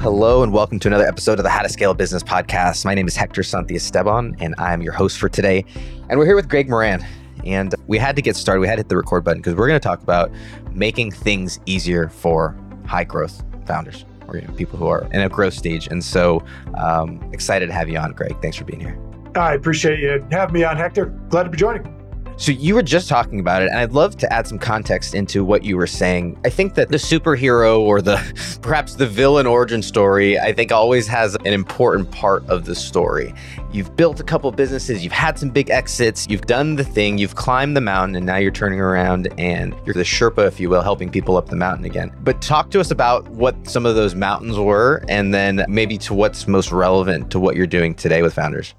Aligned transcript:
Hello, 0.00 0.44
and 0.44 0.52
welcome 0.52 0.78
to 0.78 0.86
another 0.86 1.08
episode 1.08 1.40
of 1.40 1.42
the 1.42 1.48
How 1.48 1.62
to 1.62 1.68
Scale 1.68 1.92
Business 1.92 2.22
podcast. 2.22 2.84
My 2.84 2.94
name 2.94 3.08
is 3.08 3.16
Hector 3.16 3.42
Santiesteban, 3.42 4.36
and 4.38 4.54
I'm 4.56 4.80
your 4.80 4.92
host 4.92 5.18
for 5.18 5.28
today. 5.28 5.64
And 6.08 6.20
we're 6.20 6.24
here 6.24 6.36
with 6.36 6.48
Greg 6.48 6.68
Moran. 6.68 7.04
And 7.44 7.74
we 7.88 7.98
had 7.98 8.14
to 8.14 8.22
get 8.22 8.36
started. 8.36 8.60
We 8.60 8.68
had 8.68 8.76
to 8.76 8.80
hit 8.82 8.90
the 8.90 8.96
record 8.96 9.24
button 9.24 9.40
because 9.40 9.56
we're 9.56 9.66
going 9.66 9.80
to 9.80 9.82
talk 9.82 10.00
about 10.00 10.30
making 10.72 11.10
things 11.10 11.58
easier 11.66 12.08
for 12.08 12.56
high 12.86 13.02
growth 13.02 13.42
founders 13.66 14.04
or 14.28 14.36
you 14.36 14.46
know, 14.46 14.54
people 14.54 14.78
who 14.78 14.86
are 14.86 15.04
in 15.12 15.20
a 15.20 15.28
growth 15.28 15.54
stage. 15.54 15.88
And 15.88 16.04
so 16.04 16.44
um, 16.74 17.20
excited 17.32 17.66
to 17.66 17.72
have 17.72 17.88
you 17.88 17.98
on, 17.98 18.12
Greg. 18.12 18.40
Thanks 18.40 18.56
for 18.56 18.64
being 18.64 18.80
here. 18.80 18.96
I 19.34 19.54
appreciate 19.54 19.98
you 19.98 20.24
having 20.30 20.54
me 20.54 20.62
on, 20.62 20.76
Hector. 20.76 21.06
Glad 21.28 21.42
to 21.42 21.50
be 21.50 21.58
joining. 21.58 21.97
So 22.40 22.52
you 22.52 22.76
were 22.76 22.84
just 22.84 23.08
talking 23.08 23.40
about 23.40 23.62
it, 23.62 23.68
and 23.68 23.80
I'd 23.80 23.94
love 23.94 24.16
to 24.18 24.32
add 24.32 24.46
some 24.46 24.60
context 24.60 25.12
into 25.12 25.44
what 25.44 25.64
you 25.64 25.76
were 25.76 25.88
saying. 25.88 26.38
I 26.44 26.50
think 26.50 26.74
that 26.74 26.88
the 26.88 26.96
superhero 26.96 27.80
or 27.80 28.00
the 28.00 28.16
perhaps 28.62 28.94
the 28.94 29.08
villain 29.08 29.44
origin 29.44 29.82
story, 29.82 30.38
I 30.38 30.52
think 30.52 30.70
always 30.70 31.08
has 31.08 31.34
an 31.34 31.48
important 31.48 32.08
part 32.12 32.48
of 32.48 32.64
the 32.64 32.76
story. 32.76 33.34
You've 33.72 33.96
built 33.96 34.20
a 34.20 34.22
couple 34.22 34.52
businesses, 34.52 35.02
you've 35.02 35.12
had 35.12 35.36
some 35.36 35.50
big 35.50 35.68
exits, 35.70 36.28
you've 36.30 36.46
done 36.46 36.76
the 36.76 36.84
thing, 36.84 37.18
you've 37.18 37.34
climbed 37.34 37.76
the 37.76 37.80
mountain, 37.80 38.14
and 38.14 38.24
now 38.24 38.36
you're 38.36 38.52
turning 38.52 38.78
around 38.78 39.26
and 39.36 39.74
you're 39.84 39.94
the 39.94 40.04
Sherpa, 40.04 40.46
if 40.46 40.60
you 40.60 40.70
will, 40.70 40.82
helping 40.82 41.10
people 41.10 41.36
up 41.36 41.48
the 41.48 41.56
mountain 41.56 41.86
again. 41.86 42.14
But 42.22 42.40
talk 42.40 42.70
to 42.70 42.78
us 42.78 42.92
about 42.92 43.26
what 43.30 43.68
some 43.68 43.84
of 43.84 43.96
those 43.96 44.14
mountains 44.14 44.56
were, 44.56 45.02
and 45.08 45.34
then 45.34 45.64
maybe 45.68 45.98
to 45.98 46.14
what's 46.14 46.46
most 46.46 46.70
relevant 46.70 47.32
to 47.32 47.40
what 47.40 47.56
you're 47.56 47.66
doing 47.66 47.96
today 47.96 48.22
with 48.22 48.32
founders. 48.32 48.76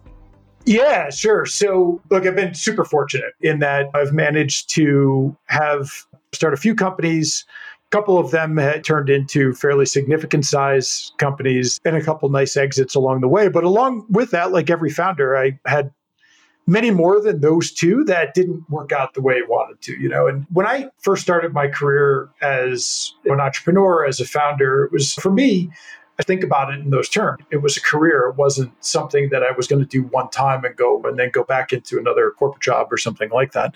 Yeah, 0.70 1.09
sure. 1.09 1.48
So, 1.48 2.00
look, 2.12 2.28
I've 2.28 2.36
been 2.36 2.54
super 2.54 2.86
fortunate 2.86 3.34
in 3.41 3.58
that 3.58 3.88
I've 3.96 4.14
managed 4.14 4.70
to 4.76 5.36
have 5.45 6.05
start 6.32 6.54
a 6.54 6.58
few 6.58 6.76
companies. 6.76 7.44
A 7.88 7.90
couple 7.90 8.20
of 8.20 8.30
them 8.30 8.55
had 8.58 8.84
turned 8.84 9.09
into 9.09 9.55
fairly 9.55 9.88
significant 9.88 10.45
size 10.45 11.12
companies 11.18 11.80
and 11.84 11.95
a 11.95 12.04
couple 12.04 12.30
nice 12.30 12.56
exits 12.56 12.94
along 12.94 13.22
the 13.22 13.28
way. 13.28 13.47
But 13.47 13.64
along 13.64 14.06
with 14.12 14.30
that, 14.30 14.52
like 14.52 14.70
every 14.70 14.92
founder, 14.92 15.36
I 15.36 15.59
had 15.66 15.92
many 16.67 16.92
more 16.92 17.20
than 17.20 17.42
those 17.42 17.72
two 17.72 18.03
that 18.03 18.36
didn't 18.36 18.70
work 18.70 18.92
out 18.92 19.16
the 19.16 19.23
way 19.23 19.38
I 19.38 19.50
wanted 19.50 19.81
to, 19.81 20.00
you 20.00 20.08
know. 20.08 20.28
And 20.28 20.45
when 20.53 20.67
I 20.67 20.92
first 21.02 21.23
started 21.23 21.52
my 21.52 21.67
career 21.67 22.30
as 22.44 23.12
an 23.25 23.40
entrepreneur, 23.40 24.06
as 24.06 24.20
a 24.20 24.25
founder, 24.25 24.84
it 24.84 24.92
was 24.92 25.16
for 25.16 25.31
me, 25.31 25.72
I 26.20 26.23
think 26.23 26.44
about 26.44 26.73
it 26.73 26.81
in 26.81 26.89
those 26.89 27.08
terms. 27.08 27.42
It 27.50 27.62
was 27.62 27.78
a 27.78 27.81
career. 27.81 28.28
It 28.28 28.36
wasn't 28.36 28.73
something 28.84 29.30
that 29.30 29.42
I 29.42 29.52
was 29.56 29.67
going 29.67 29.81
to 29.81 29.88
do 29.88 30.03
one 30.03 30.30
time 30.30 30.66
and 30.66 30.75
go 30.75 31.02
and 31.06 31.17
then 31.17 31.31
go 31.31 31.45
back 31.45 31.72
into 31.72 31.98
another 31.98 32.31
corporate 32.31 32.62
job 32.62 32.92
or 32.92 32.98
something 32.98 33.30
like 33.30 33.53
that. 33.53 33.75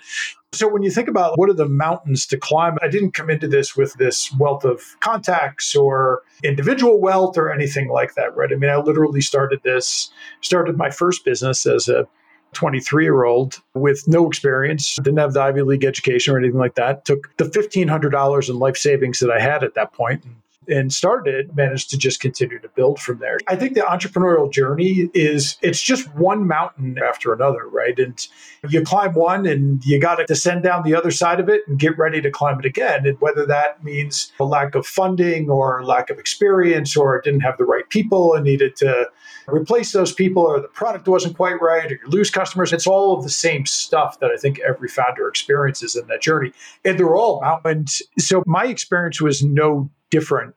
So 0.52 0.68
when 0.68 0.82
you 0.82 0.90
think 0.90 1.08
about 1.08 1.38
what 1.38 1.48
are 1.48 1.54
the 1.54 1.68
mountains 1.68 2.26
to 2.26 2.36
climb, 2.36 2.76
I 2.82 2.88
didn't 2.88 3.12
come 3.12 3.30
into 3.30 3.48
this 3.48 3.74
with 3.74 3.94
this 3.94 4.30
wealth 4.34 4.64
of 4.64 4.82
contacts 5.00 5.74
or 5.74 6.22
individual 6.44 7.00
wealth 7.00 7.38
or 7.38 7.50
anything 7.50 7.88
like 7.88 8.14
that, 8.14 8.36
right? 8.36 8.52
I 8.52 8.56
mean, 8.56 8.70
I 8.70 8.76
literally 8.76 9.22
started 9.22 9.62
this, 9.64 10.10
started 10.42 10.76
my 10.76 10.90
first 10.90 11.24
business 11.24 11.64
as 11.64 11.88
a 11.88 12.06
23 12.52 13.04
year 13.04 13.24
old 13.24 13.62
with 13.72 14.06
no 14.06 14.28
experience, 14.28 14.96
didn't 14.96 15.18
have 15.18 15.32
the 15.32 15.40
Ivy 15.40 15.62
League 15.62 15.84
education 15.84 16.34
or 16.34 16.38
anything 16.38 16.58
like 16.58 16.74
that, 16.74 17.04
took 17.04 17.34
the 17.38 17.44
$1,500 17.44 18.48
in 18.48 18.58
life 18.58 18.76
savings 18.76 19.18
that 19.20 19.30
I 19.30 19.40
had 19.40 19.64
at 19.64 19.74
that 19.74 19.92
point 19.92 20.24
and 20.24 20.36
and 20.68 20.92
started 20.92 21.54
managed 21.56 21.90
to 21.90 21.98
just 21.98 22.20
continue 22.20 22.58
to 22.58 22.68
build 22.68 22.98
from 22.98 23.18
there. 23.18 23.38
I 23.46 23.56
think 23.56 23.74
the 23.74 23.80
entrepreneurial 23.80 24.50
journey 24.50 25.10
is 25.14 25.56
it's 25.62 25.82
just 25.82 26.12
one 26.14 26.46
mountain 26.46 26.98
after 26.98 27.32
another, 27.32 27.68
right? 27.68 27.98
And 27.98 28.26
you 28.68 28.82
climb 28.82 29.14
one 29.14 29.46
and 29.46 29.84
you 29.84 30.00
got 30.00 30.16
to 30.16 30.24
descend 30.24 30.62
down 30.62 30.82
the 30.82 30.94
other 30.94 31.10
side 31.10 31.40
of 31.40 31.48
it 31.48 31.62
and 31.66 31.78
get 31.78 31.98
ready 31.98 32.20
to 32.20 32.30
climb 32.30 32.58
it 32.58 32.64
again. 32.64 33.06
And 33.06 33.20
whether 33.20 33.46
that 33.46 33.82
means 33.84 34.32
a 34.40 34.44
lack 34.44 34.74
of 34.74 34.86
funding 34.86 35.50
or 35.50 35.84
lack 35.84 36.10
of 36.10 36.18
experience 36.18 36.96
or 36.96 37.20
didn't 37.20 37.40
have 37.40 37.58
the 37.58 37.64
right 37.64 37.88
people 37.88 38.34
and 38.34 38.44
needed 38.44 38.76
to 38.76 39.08
replace 39.48 39.92
those 39.92 40.12
people 40.12 40.42
or 40.42 40.60
the 40.60 40.68
product 40.68 41.08
wasn't 41.08 41.36
quite 41.36 41.60
right 41.60 41.90
or 41.90 41.94
you 41.94 42.08
lose 42.08 42.30
customers. 42.30 42.72
It's 42.72 42.86
all 42.86 43.16
of 43.16 43.22
the 43.22 43.30
same 43.30 43.66
stuff 43.66 44.20
that 44.20 44.30
I 44.30 44.36
think 44.36 44.60
every 44.60 44.88
founder 44.88 45.28
experiences 45.28 45.96
in 45.96 46.06
that 46.08 46.22
journey. 46.22 46.52
And 46.84 46.98
they're 46.98 47.16
all 47.16 47.40
mountains. 47.40 48.02
So 48.18 48.42
my 48.46 48.66
experience 48.66 49.20
was 49.20 49.42
no 49.42 49.90
different. 50.10 50.54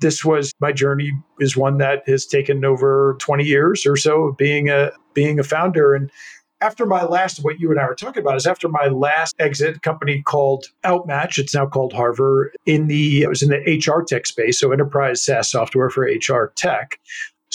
This 0.00 0.24
was 0.24 0.52
my 0.60 0.72
journey 0.72 1.12
is 1.38 1.56
one 1.56 1.78
that 1.78 2.02
has 2.06 2.26
taken 2.26 2.64
over 2.64 3.16
20 3.20 3.44
years 3.44 3.86
or 3.86 3.96
so 3.96 4.24
of 4.24 4.36
being 4.36 4.68
a 4.68 4.90
being 5.14 5.38
a 5.38 5.44
founder 5.44 5.94
and 5.94 6.10
after 6.64 6.86
my 6.86 7.04
last 7.04 7.44
what 7.44 7.60
you 7.60 7.70
and 7.70 7.78
I 7.78 7.86
were 7.86 7.94
talking 7.94 8.22
about 8.22 8.36
is 8.36 8.46
after 8.46 8.68
my 8.68 8.86
last 8.86 9.34
exit 9.38 9.82
company 9.82 10.22
called 10.22 10.66
Outmatch, 10.82 11.38
it's 11.38 11.54
now 11.54 11.66
called 11.66 11.92
Harver, 11.92 12.52
in 12.64 12.86
the 12.86 13.22
it 13.22 13.28
was 13.28 13.42
in 13.42 13.50
the 13.50 13.58
HR 13.58 14.02
tech 14.02 14.26
space, 14.26 14.58
so 14.58 14.72
enterprise 14.72 15.22
SaaS 15.22 15.50
software 15.50 15.90
for 15.90 16.04
HR 16.04 16.52
tech. 16.56 16.98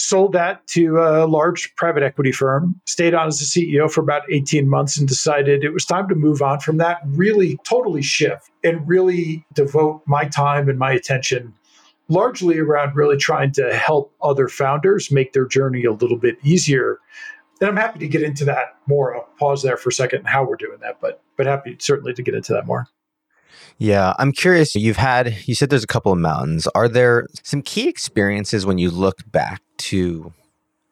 Sold 0.01 0.31
that 0.31 0.65
to 0.67 0.97
a 0.97 1.27
large 1.27 1.75
private 1.75 2.03
equity 2.03 2.31
firm, 2.31 2.79
stayed 2.85 3.13
on 3.13 3.27
as 3.27 3.41
a 3.41 3.45
CEO 3.45 3.91
for 3.91 3.99
about 4.01 4.21
18 4.31 4.69
months 4.69 4.97
and 4.97 5.07
decided 5.07 5.63
it 5.63 5.73
was 5.73 5.83
time 5.83 6.07
to 6.07 6.15
move 6.15 6.41
on 6.41 6.61
from 6.61 6.77
that, 6.77 6.99
really 7.05 7.59
totally 7.67 8.01
shift 8.01 8.49
and 8.63 8.87
really 8.87 9.45
devote 9.53 10.01
my 10.05 10.23
time 10.25 10.69
and 10.69 10.79
my 10.79 10.91
attention 10.91 11.53
largely 12.09 12.57
around 12.57 12.95
really 12.95 13.17
trying 13.17 13.51
to 13.51 13.71
help 13.75 14.11
other 14.21 14.47
founders 14.47 15.11
make 15.11 15.33
their 15.33 15.45
journey 15.45 15.85
a 15.85 15.91
little 15.91 16.17
bit 16.17 16.37
easier. 16.43 16.99
And 17.61 17.69
I'm 17.69 17.77
happy 17.77 17.99
to 17.99 18.07
get 18.07 18.23
into 18.23 18.45
that 18.45 18.77
more. 18.87 19.16
I'll 19.16 19.29
pause 19.37 19.61
there 19.61 19.77
for 19.77 19.89
a 19.89 19.93
second 19.93 20.19
and 20.19 20.27
how 20.27 20.43
we're 20.43 20.55
doing 20.55 20.79
that, 20.81 20.99
but 20.99 21.21
but 21.37 21.45
happy 21.45 21.77
certainly 21.79 22.13
to 22.13 22.23
get 22.23 22.33
into 22.33 22.53
that 22.53 22.66
more. 22.66 22.87
Yeah, 23.78 24.14
I'm 24.20 24.31
curious. 24.31 24.75
You've 24.75 24.97
had, 24.97 25.36
you 25.46 25.56
said 25.56 25.70
there's 25.70 25.84
a 25.84 25.88
couple 25.88 26.12
of 26.12 26.20
mountains. 26.20 26.68
Are 26.75 26.90
there 26.90 27.28
some 27.44 27.62
key 27.62 27.88
experiences 27.88 28.66
when 28.66 28.78
you 28.78 28.92
look 28.92 29.30
back 29.31 29.62
to 29.78 30.34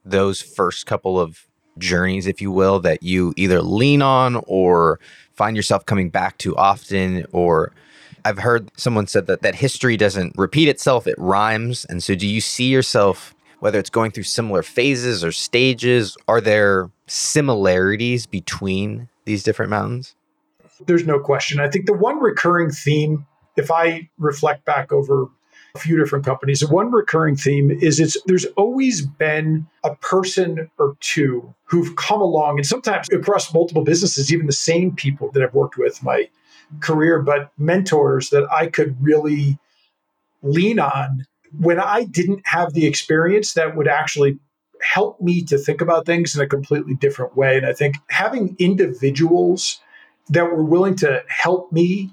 those 0.06 0.42
first 0.42 0.86
couple 0.86 1.20
of 1.20 1.48
journeys, 1.78 2.28
if 2.28 2.42
you 2.42 2.52
will, 2.52 2.80
that 2.80 3.04
you 3.04 3.34
either 3.38 3.62
lean 3.62 4.02
on 4.02 4.42
or 4.48 5.00
find 5.34 5.56
yourself 5.56 5.86
coming 5.86 6.10
back 6.10 6.38
to 6.40 6.56
often? 6.56 7.26
Or 7.32 7.74
I've 8.26 8.40
heard 8.40 8.72
someone 8.78 9.08
said 9.08 9.28
that 9.28 9.42
that 9.42 9.56
history 9.56 9.96
doesn't 9.98 10.34
repeat 10.38 10.68
itself, 10.68 11.08
it 11.08 11.16
rhymes. 11.18 11.86
And 11.86 12.02
so 12.04 12.16
do 12.16 12.28
you 12.28 12.42
see 12.42 12.70
yourself, 12.70 13.34
whether 13.60 13.80
it's 13.80 13.90
going 13.90 14.12
through 14.12 14.24
similar 14.24 14.64
phases 14.64 15.24
or 15.24 15.32
stages, 15.32 16.18
are 16.28 16.42
there 16.42 16.90
similarities 17.08 18.26
between 18.26 19.08
these 19.26 19.44
different 19.44 19.70
mountains? 19.70 20.17
There's 20.86 21.06
no 21.06 21.20
question. 21.20 21.60
I 21.60 21.70
think 21.70 21.86
the 21.86 21.94
one 21.94 22.20
recurring 22.20 22.70
theme, 22.70 23.26
if 23.56 23.72
I 23.72 24.10
reflect 24.18 24.66
back 24.66 24.92
over 24.92 25.28
a 25.76 25.80
few 25.80 25.98
different 25.98 26.26
companies, 26.26 26.60
the 26.60 26.68
one 26.68 26.92
recurring 26.92 27.36
theme 27.36 27.72
is 27.72 28.00
it's 28.00 28.18
there's 28.26 28.46
always 28.58 29.06
been 29.06 29.68
a 29.84 29.96
person 29.96 30.70
or 30.78 30.96
two 31.00 31.54
who've 31.66 31.96
come 31.96 32.22
along, 32.22 32.58
and 32.58 32.66
sometimes 32.66 33.10
across 33.10 33.54
multiple 33.54 33.84
businesses, 33.84 34.32
even 34.32 34.46
the 34.46 34.54
same 34.54 34.96
people 34.96 35.32
that 35.32 35.44
I've 35.44 35.54
worked 35.54 35.78
with 35.78 36.02
my 36.04 36.30
career, 36.80 37.22
but 37.22 37.52
mentors 37.58 38.30
that 38.30 38.48
I 38.52 38.68
could 38.68 38.96
really 39.02 39.58
lean 40.44 40.80
on 40.80 41.26
when 41.58 41.80
I 41.80 42.04
didn't 42.04 42.42
have 42.46 42.74
the 42.74 42.86
experience 42.86 43.54
that 43.54 43.76
would 43.76 43.88
actually 43.88 44.38
help 44.82 45.20
me 45.20 45.44
to 45.44 45.58
think 45.58 45.82
about 45.82 46.06
things 46.06 46.36
in 46.36 46.42
a 46.42 46.48
completely 46.48 46.94
different 46.94 47.36
way. 47.36 47.58
And 47.58 47.66
I 47.66 47.74
think 47.74 47.96
having 48.10 48.56
individuals 48.60 49.80
that 50.30 50.46
were 50.46 50.64
willing 50.64 50.96
to 50.98 51.24
help 51.28 51.72
me 51.72 52.12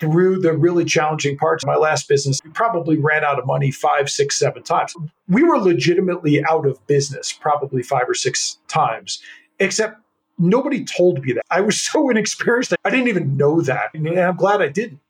through 0.00 0.40
the 0.40 0.52
really 0.52 0.84
challenging 0.84 1.36
parts 1.36 1.64
of 1.64 1.68
my 1.68 1.76
last 1.76 2.08
business. 2.08 2.40
We 2.44 2.50
probably 2.50 2.98
ran 2.98 3.24
out 3.24 3.38
of 3.38 3.46
money 3.46 3.70
five, 3.70 4.10
six, 4.10 4.38
seven 4.38 4.62
times. 4.62 4.94
We 5.28 5.42
were 5.42 5.58
legitimately 5.58 6.44
out 6.44 6.66
of 6.66 6.84
business 6.86 7.32
probably 7.32 7.82
five 7.82 8.08
or 8.08 8.14
six 8.14 8.58
times, 8.68 9.22
except 9.58 10.00
nobody 10.38 10.84
told 10.84 11.24
me 11.24 11.32
that. 11.34 11.42
I 11.50 11.60
was 11.60 11.80
so 11.92 12.10
inexperienced 12.10 12.74
I 12.84 12.90
didn't 12.90 13.08
even 13.08 13.36
know 13.36 13.60
that. 13.62 13.94
And 13.94 14.08
I'm 14.18 14.36
glad 14.36 14.60
I 14.60 14.68
didn't. 14.68 15.00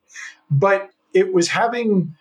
But 0.51 0.91
it 1.13 1.33
was 1.33 1.49
having 1.49 2.15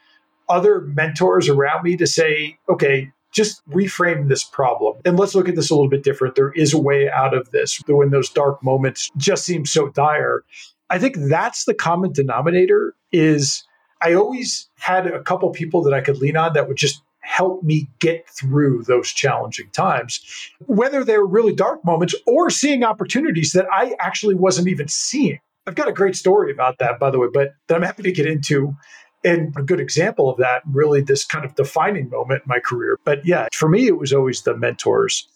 other 0.49 0.81
mentors 0.81 1.49
around 1.49 1.83
me 1.83 1.97
to 1.97 2.07
say, 2.07 2.57
okay, 2.69 3.11
just 3.33 3.67
reframe 3.69 4.29
this 4.29 4.43
problem 4.43 4.97
and 5.05 5.17
let's 5.17 5.35
look 5.35 5.49
at 5.49 5.55
this 5.55 5.69
a 5.69 5.75
little 5.75 5.89
bit 5.89 6.03
different. 6.03 6.35
There 6.35 6.51
is 6.53 6.73
a 6.73 6.79
way 6.79 7.09
out 7.09 7.33
of 7.33 7.51
this 7.51 7.81
when 7.87 8.11
those 8.11 8.29
dark 8.29 8.63
moments 8.63 9.09
just 9.17 9.45
seem 9.45 9.65
so 9.65 9.89
dire. 9.89 10.43
I 10.89 10.99
think 10.99 11.15
that's 11.17 11.65
the 11.65 11.73
common 11.73 12.13
denominator 12.13 12.95
is 13.11 13.65
I 14.01 14.13
always 14.13 14.69
had 14.77 15.07
a 15.07 15.23
couple 15.23 15.49
people 15.51 15.81
that 15.83 15.93
I 15.93 16.01
could 16.01 16.17
lean 16.17 16.37
on 16.37 16.53
that 16.53 16.67
would 16.67 16.77
just 16.77 17.01
help 17.21 17.63
me 17.63 17.89
get 17.99 18.29
through 18.29 18.83
those 18.83 19.09
challenging 19.09 19.69
times, 19.71 20.19
whether 20.65 21.03
they 21.03 21.17
were 21.17 21.25
really 21.25 21.55
dark 21.55 21.83
moments 21.85 22.13
or 22.27 22.49
seeing 22.49 22.83
opportunities 22.83 23.53
that 23.53 23.65
I 23.71 23.95
actually 23.99 24.35
wasn't 24.35 24.67
even 24.67 24.89
seeing. 24.89 25.39
I've 25.65 25.75
got 25.75 25.87
a 25.87 25.93
great 25.93 26.17
story 26.17 26.51
about 26.51 26.79
that, 26.79 26.99
by 26.99 27.09
the 27.09 27.19
way, 27.19 27.27
but 27.33 27.53
that 27.67 27.75
I'm 27.75 27.81
happy 27.81 28.03
to 28.03 28.11
get 28.11 28.25
into 28.25 28.75
and 29.23 29.53
a 29.57 29.61
good 29.61 29.79
example 29.79 30.29
of 30.29 30.37
that, 30.37 30.63
really, 30.71 31.01
this 31.01 31.25
kind 31.25 31.45
of 31.45 31.55
defining 31.55 32.09
moment 32.09 32.43
in 32.43 32.47
my 32.47 32.59
career. 32.59 32.99
But 33.03 33.25
yeah, 33.25 33.47
for 33.53 33.69
me, 33.69 33.87
it 33.87 33.97
was 33.97 34.13
always 34.13 34.41
the 34.41 34.55
mentors 34.55 35.27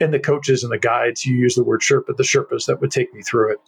and 0.00 0.12
the 0.12 0.18
coaches 0.18 0.62
and 0.62 0.72
the 0.72 0.78
guides. 0.78 1.24
You 1.24 1.36
use 1.36 1.54
the 1.54 1.64
word 1.64 1.80
Sherpa, 1.80 2.16
the 2.16 2.22
Sherpas 2.22 2.66
that 2.66 2.80
would 2.80 2.90
take 2.90 3.12
me 3.14 3.22
through 3.22 3.52
it. 3.52 3.58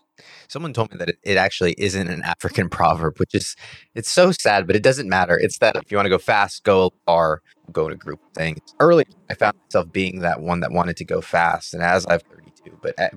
Someone 0.48 0.72
told 0.72 0.92
me 0.92 0.98
that 0.98 1.14
it, 1.22 1.36
actually 1.36 1.74
isn't 1.78 2.08
an 2.08 2.22
African 2.22 2.68
proverb, 2.70 3.18
which 3.18 3.34
is 3.34 3.56
it's 3.94 4.10
so 4.10 4.32
sad, 4.32 4.66
but 4.66 4.76
it 4.76 4.82
doesn't 4.82 5.08
matter. 5.08 5.38
It's 5.38 5.58
that 5.58 5.76
if 5.76 5.90
you 5.90 5.96
want 5.96 6.06
to 6.06 6.10
go 6.10 6.18
fast, 6.18 6.64
go 6.64 6.92
far, 7.04 7.42
go 7.72 7.86
in 7.86 7.92
a 7.92 7.96
group 7.96 8.20
things. 8.34 8.60
Early, 8.80 9.04
I 9.28 9.34
found 9.34 9.56
myself 9.64 9.92
being 9.92 10.20
that 10.20 10.40
one 10.40 10.60
that 10.60 10.72
wanted 10.72 10.96
to 10.98 11.04
go 11.04 11.20
fast, 11.20 11.74
and 11.74 11.82
as 11.82 12.06
I've 12.06 12.22
32, 12.22 12.78
but 12.82 12.94
eh, 12.98 13.10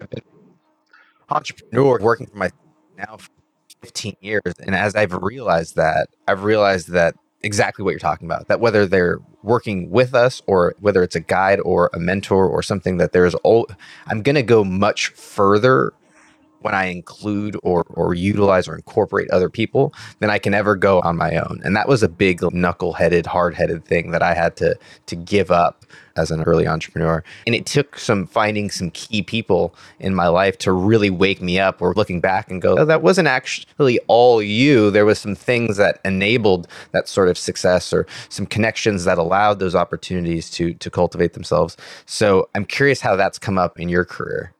I've 0.00 0.10
been 0.10 0.22
entrepreneur 1.28 1.98
working 2.00 2.26
for 2.26 2.36
myself 2.36 2.58
now 2.96 3.16
for 3.16 3.30
15 3.82 4.16
years, 4.20 4.54
and 4.60 4.74
as 4.74 4.94
I've 4.94 5.14
realized 5.14 5.76
that, 5.76 6.08
I've 6.28 6.44
realized 6.44 6.88
that 6.90 7.14
exactly 7.42 7.82
what 7.82 7.90
you're 7.90 7.98
talking 7.98 8.26
about. 8.26 8.48
That 8.48 8.60
whether 8.60 8.86
they're 8.86 9.18
working 9.42 9.90
with 9.90 10.14
us 10.14 10.42
or 10.46 10.74
whether 10.80 11.02
it's 11.02 11.16
a 11.16 11.20
guide 11.20 11.60
or 11.60 11.90
a 11.94 11.98
mentor 11.98 12.46
or 12.46 12.62
something 12.62 12.98
that 12.98 13.12
there's 13.12 13.34
all, 13.36 13.66
I'm 14.06 14.22
going 14.22 14.34
to 14.36 14.42
go 14.42 14.64
much 14.64 15.08
further 15.08 15.92
when 16.60 16.74
I 16.74 16.86
include 16.86 17.56
or 17.62 17.84
or 17.90 18.14
utilize 18.14 18.68
or 18.68 18.74
incorporate 18.74 19.30
other 19.30 19.48
people 19.48 19.92
than 20.18 20.30
I 20.30 20.38
can 20.38 20.54
ever 20.54 20.76
go 20.76 21.00
on 21.00 21.16
my 21.16 21.36
own. 21.36 21.60
And 21.64 21.76
that 21.76 21.88
was 21.88 22.02
a 22.02 22.08
big 22.08 22.40
knuckle-headed, 22.52 23.26
hard-headed 23.26 23.84
thing 23.84 24.10
that 24.10 24.22
I 24.22 24.34
had 24.34 24.56
to 24.56 24.76
to 25.06 25.16
give 25.16 25.50
up 25.50 25.84
as 26.16 26.30
an 26.30 26.42
early 26.42 26.66
entrepreneur. 26.66 27.22
And 27.46 27.54
it 27.54 27.66
took 27.66 27.98
some 27.98 28.26
finding 28.26 28.70
some 28.70 28.90
key 28.90 29.22
people 29.22 29.74
in 30.00 30.14
my 30.14 30.26
life 30.26 30.58
to 30.58 30.72
really 30.72 31.08
wake 31.08 31.40
me 31.40 31.58
up 31.58 31.80
or 31.80 31.94
looking 31.94 32.20
back 32.20 32.50
and 32.50 32.60
go, 32.60 32.76
oh, 32.78 32.84
that 32.84 33.02
wasn't 33.02 33.28
actually 33.28 33.98
all 34.06 34.42
you. 34.42 34.90
There 34.90 35.06
was 35.06 35.18
some 35.18 35.34
things 35.34 35.76
that 35.76 36.00
enabled 36.04 36.66
that 36.92 37.08
sort 37.08 37.28
of 37.28 37.38
success 37.38 37.92
or 37.92 38.06
some 38.28 38.46
connections 38.46 39.04
that 39.04 39.18
allowed 39.18 39.60
those 39.60 39.74
opportunities 39.74 40.50
to 40.50 40.74
to 40.74 40.90
cultivate 40.90 41.32
themselves. 41.32 41.76
So 42.06 42.48
I'm 42.54 42.64
curious 42.64 43.00
how 43.00 43.16
that's 43.16 43.38
come 43.38 43.58
up 43.58 43.78
in 43.78 43.88
your 43.88 44.04
career. 44.04 44.52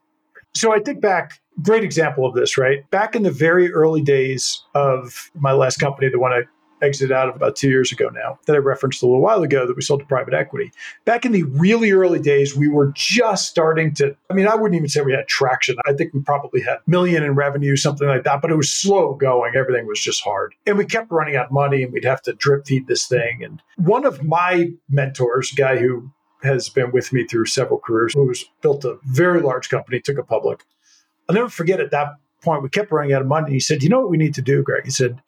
So 0.54 0.74
I 0.74 0.80
think 0.80 1.00
back 1.00 1.40
great 1.62 1.84
example 1.84 2.26
of 2.26 2.34
this, 2.34 2.56
right? 2.58 2.88
Back 2.90 3.14
in 3.14 3.22
the 3.22 3.30
very 3.30 3.72
early 3.72 4.02
days 4.02 4.62
of 4.74 5.30
my 5.34 5.52
last 5.52 5.78
company, 5.78 6.08
the 6.08 6.18
one 6.18 6.32
I 6.32 6.42
exited 6.82 7.12
out 7.12 7.28
of 7.28 7.36
about 7.36 7.56
two 7.56 7.68
years 7.68 7.92
ago 7.92 8.08
now, 8.08 8.38
that 8.46 8.56
I 8.56 8.58
referenced 8.58 9.02
a 9.02 9.06
little 9.06 9.20
while 9.20 9.42
ago 9.42 9.66
that 9.66 9.76
we 9.76 9.82
sold 9.82 10.00
to 10.00 10.06
private 10.06 10.34
equity. 10.34 10.72
Back 11.04 11.24
in 11.24 11.32
the 11.32 11.42
really 11.42 11.92
early 11.92 12.18
days, 12.18 12.56
we 12.56 12.68
were 12.68 12.92
just 12.94 13.48
starting 13.48 13.94
to, 13.94 14.16
I 14.30 14.34
mean, 14.34 14.46
I 14.46 14.54
wouldn't 14.54 14.76
even 14.76 14.88
say 14.88 15.02
we 15.02 15.12
had 15.12 15.28
traction. 15.28 15.76
I 15.86 15.92
think 15.92 16.14
we 16.14 16.20
probably 16.20 16.62
had 16.62 16.78
million 16.86 17.22
in 17.22 17.34
revenue, 17.34 17.76
something 17.76 18.08
like 18.08 18.24
that, 18.24 18.40
but 18.40 18.50
it 18.50 18.56
was 18.56 18.70
slow 18.70 19.14
going. 19.14 19.54
Everything 19.56 19.86
was 19.86 20.00
just 20.00 20.22
hard. 20.22 20.54
And 20.66 20.78
we 20.78 20.86
kept 20.86 21.10
running 21.10 21.36
out 21.36 21.46
of 21.46 21.52
money 21.52 21.82
and 21.82 21.92
we'd 21.92 22.04
have 22.04 22.22
to 22.22 22.32
drip 22.32 22.66
feed 22.66 22.86
this 22.86 23.06
thing. 23.06 23.44
And 23.44 23.62
one 23.76 24.04
of 24.04 24.24
my 24.24 24.70
mentors, 24.88 25.52
guy 25.52 25.76
who 25.76 26.10
has 26.42 26.70
been 26.70 26.90
with 26.90 27.12
me 27.12 27.26
through 27.26 27.46
several 27.46 27.78
careers, 27.78 28.14
who 28.14 28.26
was 28.26 28.46
built 28.62 28.84
a 28.84 28.98
very 29.04 29.42
large 29.42 29.68
company, 29.68 30.00
took 30.00 30.18
it 30.18 30.26
public 30.26 30.64
I'll 31.30 31.34
never 31.34 31.48
forget 31.48 31.78
at 31.78 31.92
that 31.92 32.16
point, 32.42 32.64
we 32.64 32.68
kept 32.68 32.90
running 32.90 33.12
out 33.12 33.22
of 33.22 33.28
money. 33.28 33.52
He 33.52 33.60
said, 33.60 33.84
You 33.84 33.88
know 33.88 34.00
what 34.00 34.10
we 34.10 34.16
need 34.16 34.34
to 34.34 34.42
do, 34.42 34.64
Greg? 34.64 34.84
He 34.84 34.90
said, 34.90 35.22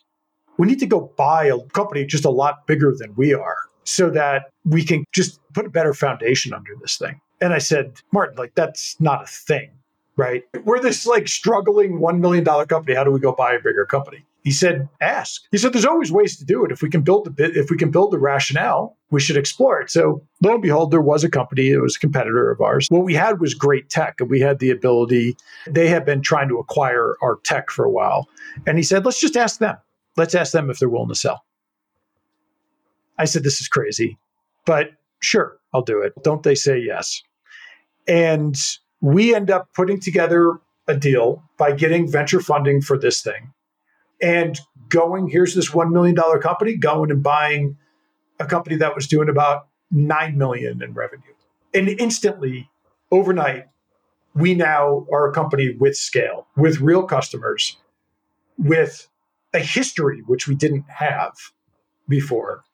We 0.59 0.67
need 0.67 0.81
to 0.81 0.87
go 0.87 1.13
buy 1.17 1.45
a 1.45 1.61
company 1.69 2.05
just 2.05 2.25
a 2.25 2.31
lot 2.31 2.67
bigger 2.67 2.93
than 2.93 3.15
we 3.15 3.33
are 3.33 3.57
so 3.85 4.11
that 4.11 4.51
we 4.65 4.83
can 4.83 5.05
just 5.13 5.39
put 5.53 5.65
a 5.65 5.71
better 5.71 5.95
foundation 5.95 6.53
under 6.53 6.73
this 6.81 6.97
thing. 6.97 7.21
And 7.41 7.53
I 7.53 7.59
said, 7.59 7.95
Martin, 8.13 8.37
like, 8.37 8.53
that's 8.57 9.01
not 9.01 9.23
a 9.23 9.27
thing, 9.27 9.71
right? 10.17 10.43
We're 10.65 10.81
this 10.81 11.07
like 11.07 11.29
struggling 11.29 12.01
$1 12.01 12.19
million 12.19 12.45
company. 12.45 12.97
How 12.97 13.05
do 13.05 13.13
we 13.13 13.21
go 13.21 13.31
buy 13.31 13.53
a 13.53 13.61
bigger 13.61 13.87
company? 13.87 14.25
He 14.43 14.51
said, 14.51 14.89
ask. 15.01 15.43
He 15.53 15.59
said, 15.59 15.73
there's 15.73 15.85
always 15.85 16.11
ways 16.11 16.37
to 16.37 16.45
do 16.45 16.65
it. 16.65 16.73
If 16.73 16.83
we 16.83 16.91
can 16.91 17.03
build 17.03 17.25
the 17.25 17.31
bit, 17.31 17.57
if 17.57 17.71
we 17.71 17.77
can 17.77 17.93
build 17.93 18.11
the 18.11 18.19
rationale, 18.19 18.97
we 19.11 19.21
should 19.21 19.37
explore 19.37 19.81
it. 19.81 19.91
So 19.91 20.27
lo 20.43 20.55
and 20.55 20.63
behold, 20.63 20.91
there 20.91 21.01
was 21.01 21.23
a 21.23 21.31
company, 21.31 21.69
it 21.69 21.81
was 21.81 21.97
a 21.97 22.01
competitor 22.01 22.51
of 22.51 22.61
ours. 22.61 22.89
What 22.91 23.05
we 23.05 23.15
had 23.15 23.41
was 23.41 23.55
great 23.55 23.89
tech 23.89 24.17
and 24.19 24.29
we 24.29 24.41
had 24.41 24.59
the 24.59 24.71
ability, 24.71 25.37
they 25.69 25.89
had 25.89 26.05
been 26.05 26.23
trying 26.23 26.49
to 26.49 26.59
acquire 26.59 27.15
our 27.23 27.39
tech 27.45 27.71
for 27.71 27.85
a 27.85 27.91
while. 27.91 28.29
And 28.67 28.79
he 28.79 28.83
said, 28.83 29.05
let's 29.05 29.21
just 29.21 29.37
ask 29.37 29.61
them. 29.61 29.77
Let's 30.17 30.35
ask 30.35 30.53
them 30.53 30.71
if 30.71 30.81
they're 30.81 30.89
willing 30.89 31.09
to 31.09 31.15
sell. 31.15 31.45
I 33.19 33.27
said, 33.27 33.45
this 33.45 33.61
is 33.61 33.69
crazy, 33.69 34.19
but 34.67 34.91
sure, 35.21 35.59
I'll 35.73 35.83
do 35.83 36.03
it. 36.03 36.15
Don't 36.25 36.43
they 36.43 36.57
say 36.57 36.81
yes? 36.81 37.23
And 38.09 38.57
we 39.01 39.35
end 39.35 39.51
up 39.51 39.69
putting 39.75 40.01
together 40.01 40.59
a 40.89 40.97
deal 40.97 41.45
by 41.59 41.73
getting 41.73 42.11
venture 42.11 42.41
funding 42.41 42.81
for 42.81 42.99
this 42.99 43.23
thing 43.23 43.53
and 44.23 44.59
going, 44.89 45.29
here's 45.29 45.55
this 45.55 45.71
$1 45.71 45.91
million 45.91 46.17
company, 46.41 46.77
going 46.77 47.11
and 47.11 47.23
buying 47.23 47.77
a 48.39 48.47
company 48.47 48.77
that 48.77 48.95
was 48.95 49.07
doing 49.07 49.29
about 49.29 49.67
9 49.91 50.39
million 50.39 50.83
in 50.83 50.95
revenue. 50.95 51.23
And 51.75 51.89
instantly, 51.89 52.71
overnight, 53.11 53.65
we 54.35 54.55
now 54.55 55.07
are 55.13 55.29
a 55.29 55.33
company 55.33 55.75
with 55.79 55.97
scale, 55.97 56.47
with 56.57 56.81
real 56.81 57.03
customers, 57.03 57.77
with 58.57 59.09
a 59.53 59.59
history 59.59 60.23
which 60.27 60.47
we 60.47 60.55
didn't 60.55 60.89
have 60.89 61.33
before. 62.09 62.65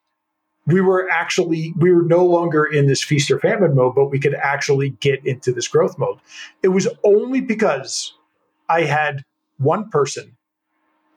We 0.66 0.80
were 0.80 1.08
actually, 1.10 1.72
we 1.76 1.92
were 1.92 2.02
no 2.02 2.24
longer 2.26 2.64
in 2.64 2.86
this 2.86 3.02
feast 3.02 3.30
or 3.30 3.40
famine 3.40 3.74
mode, 3.74 3.94
but 3.94 4.10
we 4.10 4.20
could 4.20 4.34
actually 4.34 4.90
get 4.90 5.24
into 5.24 5.52
this 5.52 5.66
growth 5.66 5.98
mode. 5.98 6.18
It 6.62 6.68
was 6.68 6.86
only 7.04 7.40
because 7.40 8.12
I 8.68 8.82
had 8.82 9.24
one 9.56 9.88
person 9.88 10.36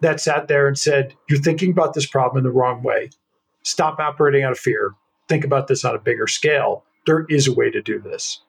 that 0.02 0.20
sat 0.20 0.48
there 0.48 0.68
and 0.68 0.78
said, 0.78 1.16
You're 1.30 1.40
thinking 1.40 1.72
about 1.72 1.94
this 1.94 2.06
problem 2.06 2.40
in 2.40 2.44
the 2.44 2.56
wrong 2.56 2.84
way. 2.84 3.10
Stop 3.64 4.00
operating 4.00 4.44
out 4.44 4.52
of 4.52 4.60
fear. 4.60 4.94
Think 5.28 5.46
about 5.46 5.68
this 5.68 5.86
on 5.86 5.96
a 5.96 6.00
bigger 6.00 6.28
scale. 6.28 6.84
There 7.06 7.26
is 7.30 7.48
a 7.48 7.54
way 7.54 7.72
to 7.72 7.82
do 7.82 8.00
this. 8.00 8.42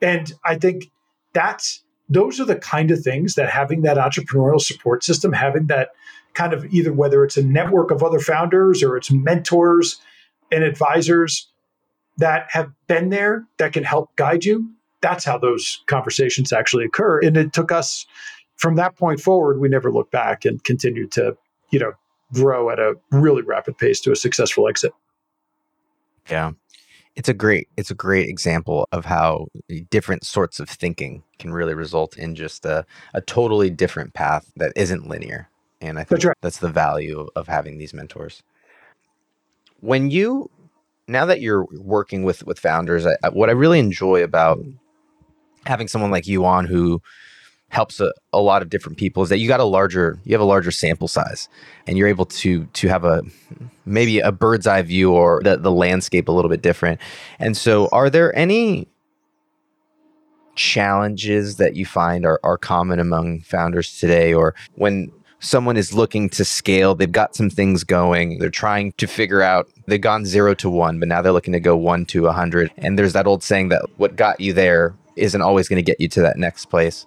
And 0.00 0.32
I 0.44 0.56
think 0.56 0.90
that's 1.32 1.82
those 2.08 2.38
are 2.38 2.44
the 2.44 2.56
kind 2.56 2.90
of 2.90 3.00
things 3.00 3.34
that 3.34 3.48
having 3.48 3.82
that 3.82 3.96
entrepreneurial 3.96 4.60
support 4.60 5.02
system, 5.02 5.32
having 5.32 5.66
that 5.66 5.90
kind 6.34 6.52
of 6.52 6.66
either 6.72 6.92
whether 6.92 7.24
it's 7.24 7.36
a 7.36 7.42
network 7.42 7.90
of 7.90 8.02
other 8.02 8.18
founders 8.18 8.82
or 8.82 8.96
it's 8.96 9.10
mentors 9.10 10.00
and 10.52 10.62
advisors 10.62 11.48
that 12.18 12.46
have 12.50 12.70
been 12.86 13.08
there 13.08 13.46
that 13.58 13.72
can 13.72 13.84
help 13.84 14.14
guide 14.16 14.44
you, 14.44 14.68
that's 15.00 15.24
how 15.24 15.38
those 15.38 15.82
conversations 15.86 16.52
actually 16.52 16.84
occur. 16.84 17.20
And 17.20 17.36
it 17.36 17.52
took 17.52 17.72
us 17.72 18.06
from 18.56 18.76
that 18.76 18.96
point 18.96 19.20
forward, 19.20 19.60
we 19.60 19.68
never 19.68 19.90
looked 19.92 20.12
back 20.12 20.44
and 20.44 20.62
continued 20.64 21.12
to, 21.12 21.36
you 21.70 21.78
know, 21.78 21.92
grow 22.32 22.70
at 22.70 22.78
a 22.78 22.94
really 23.10 23.42
rapid 23.42 23.78
pace 23.78 24.00
to 24.00 24.12
a 24.12 24.16
successful 24.16 24.68
exit. 24.68 24.92
Yeah. 26.30 26.52
It's 27.16 27.28
a 27.28 27.34
great 27.34 27.68
it's 27.76 27.92
a 27.92 27.94
great 27.94 28.28
example 28.28 28.88
of 28.90 29.04
how 29.04 29.46
different 29.90 30.24
sorts 30.24 30.58
of 30.58 30.68
thinking 30.68 31.22
can 31.38 31.52
really 31.52 31.74
result 31.74 32.16
in 32.16 32.34
just 32.34 32.64
a, 32.66 32.84
a 33.12 33.20
totally 33.20 33.70
different 33.70 34.14
path 34.14 34.50
that 34.56 34.72
isn't 34.74 35.06
linear. 35.06 35.48
And 35.80 35.98
I 35.98 36.02
think 36.02 36.08
that's, 36.08 36.24
right. 36.24 36.36
that's 36.40 36.58
the 36.58 36.70
value 36.70 37.28
of 37.36 37.46
having 37.46 37.78
these 37.78 37.94
mentors. 37.94 38.42
When 39.80 40.10
you 40.10 40.50
now 41.06 41.26
that 41.26 41.40
you're 41.40 41.66
working 41.72 42.24
with 42.24 42.44
with 42.46 42.58
founders, 42.58 43.06
I, 43.06 43.28
what 43.28 43.48
I 43.48 43.52
really 43.52 43.78
enjoy 43.78 44.24
about 44.24 44.58
having 45.66 45.86
someone 45.86 46.10
like 46.10 46.26
you 46.26 46.44
on 46.44 46.66
who 46.66 47.00
helps 47.74 48.00
a, 48.00 48.12
a 48.32 48.40
lot 48.40 48.62
of 48.62 48.70
different 48.70 48.96
people 48.96 49.22
is 49.22 49.28
that 49.28 49.38
you 49.38 49.48
got 49.48 49.60
a 49.60 49.64
larger 49.64 50.18
you 50.24 50.32
have 50.32 50.40
a 50.40 50.44
larger 50.44 50.70
sample 50.70 51.08
size 51.08 51.48
and 51.86 51.98
you're 51.98 52.08
able 52.08 52.24
to 52.24 52.64
to 52.66 52.88
have 52.88 53.04
a 53.04 53.22
maybe 53.84 54.20
a 54.20 54.30
bird's 54.32 54.66
eye 54.66 54.80
view 54.82 55.12
or 55.12 55.42
the, 55.42 55.56
the 55.56 55.72
landscape 55.72 56.28
a 56.28 56.32
little 56.32 56.48
bit 56.48 56.62
different. 56.62 57.00
And 57.38 57.56
so 57.56 57.88
are 57.92 58.08
there 58.08 58.36
any 58.38 58.88
challenges 60.54 61.56
that 61.56 61.74
you 61.74 61.84
find 61.84 62.24
are, 62.24 62.38
are 62.44 62.56
common 62.56 63.00
among 63.00 63.40
founders 63.40 63.98
today? 63.98 64.32
Or 64.32 64.54
when 64.76 65.10
someone 65.40 65.76
is 65.76 65.92
looking 65.92 66.30
to 66.30 66.42
scale 66.42 66.94
they've 66.94 67.12
got 67.12 67.34
some 67.34 67.50
things 67.50 67.84
going 67.84 68.38
they're 68.38 68.48
trying 68.48 68.92
to 68.92 69.06
figure 69.06 69.42
out 69.42 69.68
they've 69.86 70.00
gone 70.00 70.24
zero 70.24 70.54
to 70.54 70.70
one 70.70 70.98
but 70.98 71.06
now 71.06 71.20
they're 71.20 71.32
looking 71.32 71.52
to 71.52 71.60
go 71.60 71.76
one 71.76 72.06
to 72.06 72.28
a 72.28 72.32
hundred. 72.32 72.70
And 72.78 72.98
there's 72.98 73.14
that 73.14 73.26
old 73.26 73.42
saying 73.42 73.68
that 73.70 73.82
what 73.96 74.14
got 74.14 74.40
you 74.40 74.52
there 74.52 74.94
isn't 75.16 75.42
always 75.42 75.68
going 75.68 75.76
to 75.76 75.82
get 75.82 76.00
you 76.00 76.08
to 76.08 76.22
that 76.22 76.36
next 76.36 76.66
place 76.66 77.06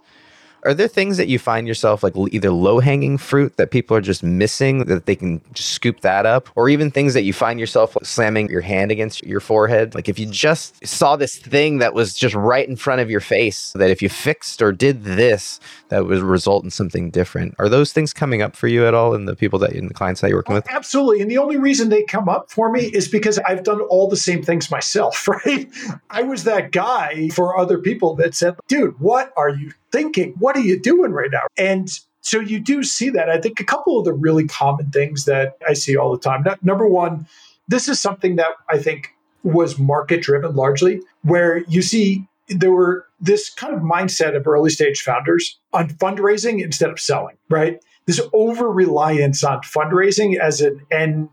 are 0.64 0.74
there 0.74 0.88
things 0.88 1.18
that 1.18 1.28
you 1.28 1.40
find 1.40 1.68
yourself 1.68 2.04
like 2.04 2.14
either 2.32 2.52
low 2.52 2.80
hanging 2.80 3.18
fruit 3.18 3.58
that 3.58 3.72
people 3.72 3.96
are 3.96 4.02
just 4.02 4.24
missing 4.24 4.86
that 4.86 5.06
they 5.06 5.16
can 5.16 5.42
just 5.54 5.70
scoop 5.70 6.02
that 6.02 6.26
up, 6.26 6.50
or 6.56 6.70
even 6.70 6.92
things 6.92 7.14
that 7.14 7.24
you 7.24 7.34
find 7.34 7.60
yourself 7.60 7.96
like, 7.96 8.06
slamming 8.06 8.50
your 8.50 8.62
hand 8.62 8.92
against 8.92 9.24
your 9.24 9.40
forehead? 9.40 9.96
Like 9.96 10.10
if 10.10 10.20
you 10.20 10.26
just 10.26 10.86
saw 10.86 11.16
this 11.16 11.38
thing 11.38 11.78
that 11.80 11.94
was 11.94 12.14
just 12.14 12.36
right 12.36 12.68
in 12.68 12.76
front 12.76 13.02
of 13.02 13.10
your 13.10 13.20
face, 13.20 13.72
that 13.74 13.90
if 13.90 14.02
you 14.02 14.10
fixed 14.10 14.62
or 14.62 14.72
did 14.72 15.04
this, 15.04 15.60
that 15.90 16.06
would 16.06 16.20
result 16.20 16.64
in 16.64 16.70
something 16.70 17.10
different. 17.10 17.56
Are 17.60 17.70
those 17.70 17.94
things 17.94 18.14
coming 18.14 18.42
up 18.42 18.56
for 18.56 18.68
you 18.68 18.86
at 18.86 18.94
all 18.94 19.14
in 19.14 19.26
the 19.26 19.36
people 19.36 19.60
that 19.60 19.74
in 19.74 19.88
the 19.88 19.94
clients 19.94 20.22
that 20.22 20.30
you're 20.30 20.38
working 20.38 20.54
oh, 20.54 20.58
with? 20.58 20.70
Absolutely. 20.70 21.22
And 21.22 21.32
the 21.32 21.38
only 21.38 21.58
reason 21.58 21.90
they 21.90 22.04
come 22.04 22.28
up 22.28 22.52
for 22.52 22.72
me 22.72 22.86
is 22.86 23.08
because 23.08 23.40
I've 23.40 23.64
done 23.64 23.82
all 23.82 24.08
the 24.08 24.18
same 24.18 24.44
things 24.44 24.70
myself, 24.72 25.28
right? 25.46 25.70
I 26.10 26.24
was 26.24 26.44
that 26.44 26.72
guy 26.72 27.30
for 27.30 27.58
other 27.58 27.78
people 27.78 28.16
that 28.16 28.36
said, 28.36 28.56
dude, 28.68 29.00
what 29.00 29.34
are 29.38 29.50
you 29.50 29.72
thinking? 29.92 30.34
What 30.40 30.47
are 30.56 30.62
you 30.62 30.80
doing 30.80 31.12
right 31.12 31.32
now? 31.32 31.48
And 31.58 31.90
so 32.22 32.40
you 32.40 32.60
do 32.60 32.84
see 32.84 33.10
that. 33.10 33.30
I 33.30 33.40
think 33.40 33.60
a 33.60 33.64
couple 33.64 33.98
of 33.98 34.06
the 34.06 34.14
really 34.14 34.48
common 34.48 34.92
things 34.92 35.26
that 35.26 35.58
I 35.68 35.74
see 35.74 35.98
all 35.98 36.12
the 36.12 36.20
time. 36.20 36.46
Number 36.62 36.88
one, 36.88 37.28
this 37.68 37.88
is 37.88 38.00
something 38.00 38.36
that 38.38 38.52
I 38.70 38.78
think 38.78 39.10
was 39.44 39.80
market 39.80 40.22
driven 40.22 40.56
largely, 40.56 41.02
where 41.24 41.60
you 41.70 41.82
see 41.82 42.28
there 42.50 42.72
were 42.72 43.06
this 43.20 43.50
kind 43.50 43.74
of 43.74 43.82
mindset 43.82 44.36
of 44.36 44.48
early 44.48 44.70
stage 44.70 45.02
founders 45.02 45.60
on 45.74 45.90
fundraising 45.90 46.64
instead 46.64 46.90
of 46.90 47.00
selling, 47.00 47.36
right? 47.50 47.84
This 48.06 48.22
over 48.34 48.72
reliance 48.72 49.44
on 49.44 49.60
fundraising 49.62 50.38
as 50.38 50.62
an 50.62 50.82
end 50.92 51.30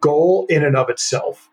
goal 0.00 0.46
in 0.50 0.64
and 0.64 0.76
of 0.76 0.90
itself, 0.90 1.48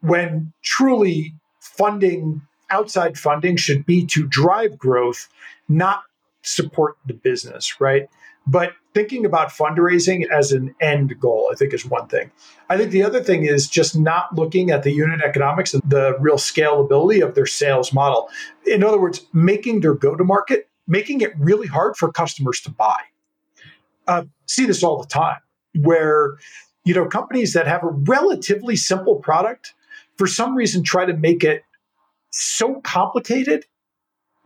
when 0.00 0.52
truly 0.62 1.34
funding, 1.60 2.42
outside 2.70 3.18
funding 3.18 3.56
should 3.56 3.84
be 3.84 4.06
to 4.06 4.26
drive 4.26 4.78
growth, 4.78 5.28
not 5.68 6.02
support 6.42 6.96
the 7.06 7.14
business, 7.14 7.80
right? 7.80 8.08
But 8.46 8.72
thinking 8.92 9.24
about 9.24 9.50
fundraising 9.50 10.28
as 10.30 10.52
an 10.52 10.74
end 10.80 11.18
goal, 11.20 11.48
I 11.52 11.54
think, 11.54 11.72
is 11.72 11.86
one 11.86 12.08
thing. 12.08 12.30
I 12.68 12.76
think 12.76 12.90
the 12.90 13.04
other 13.04 13.22
thing 13.22 13.44
is 13.44 13.68
just 13.68 13.96
not 13.96 14.34
looking 14.34 14.70
at 14.70 14.82
the 14.82 14.90
unit 14.90 15.22
economics 15.22 15.74
and 15.74 15.82
the 15.88 16.16
real 16.18 16.36
scalability 16.36 17.24
of 17.24 17.34
their 17.34 17.46
sales 17.46 17.92
model. 17.92 18.28
In 18.66 18.82
other 18.82 19.00
words, 19.00 19.24
making 19.32 19.80
their 19.80 19.94
go 19.94 20.16
to 20.16 20.24
market, 20.24 20.68
making 20.88 21.20
it 21.20 21.32
really 21.38 21.68
hard 21.68 21.96
for 21.96 22.10
customers 22.10 22.60
to 22.62 22.70
buy. 22.70 22.98
Uh, 24.08 24.24
see 24.46 24.66
this 24.66 24.82
all 24.82 25.00
the 25.00 25.08
time 25.08 25.38
where 25.80 26.34
you 26.84 26.92
know 26.92 27.06
companies 27.06 27.52
that 27.52 27.68
have 27.68 27.84
a 27.84 27.88
relatively 27.88 28.74
simple 28.74 29.16
product 29.16 29.74
for 30.18 30.26
some 30.26 30.54
reason 30.56 30.82
try 30.82 31.04
to 31.04 31.14
make 31.14 31.44
it 31.44 31.62
so 32.30 32.80
complicated 32.80 33.64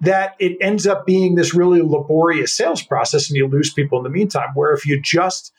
that 0.01 0.35
it 0.39 0.57
ends 0.61 0.87
up 0.87 1.07
being 1.07 1.35
this 1.35 1.55
really 1.55 1.81
laborious 1.81 2.53
sales 2.53 2.83
process 2.83 3.29
and 3.29 3.37
you 3.37 3.47
lose 3.47 3.73
people 3.73 3.99
in 3.99 4.05
the 4.05 4.11
meantime. 4.11 4.51
Where 4.55 4.73
if 4.73 4.85
you 4.85 5.01
just 5.01 5.53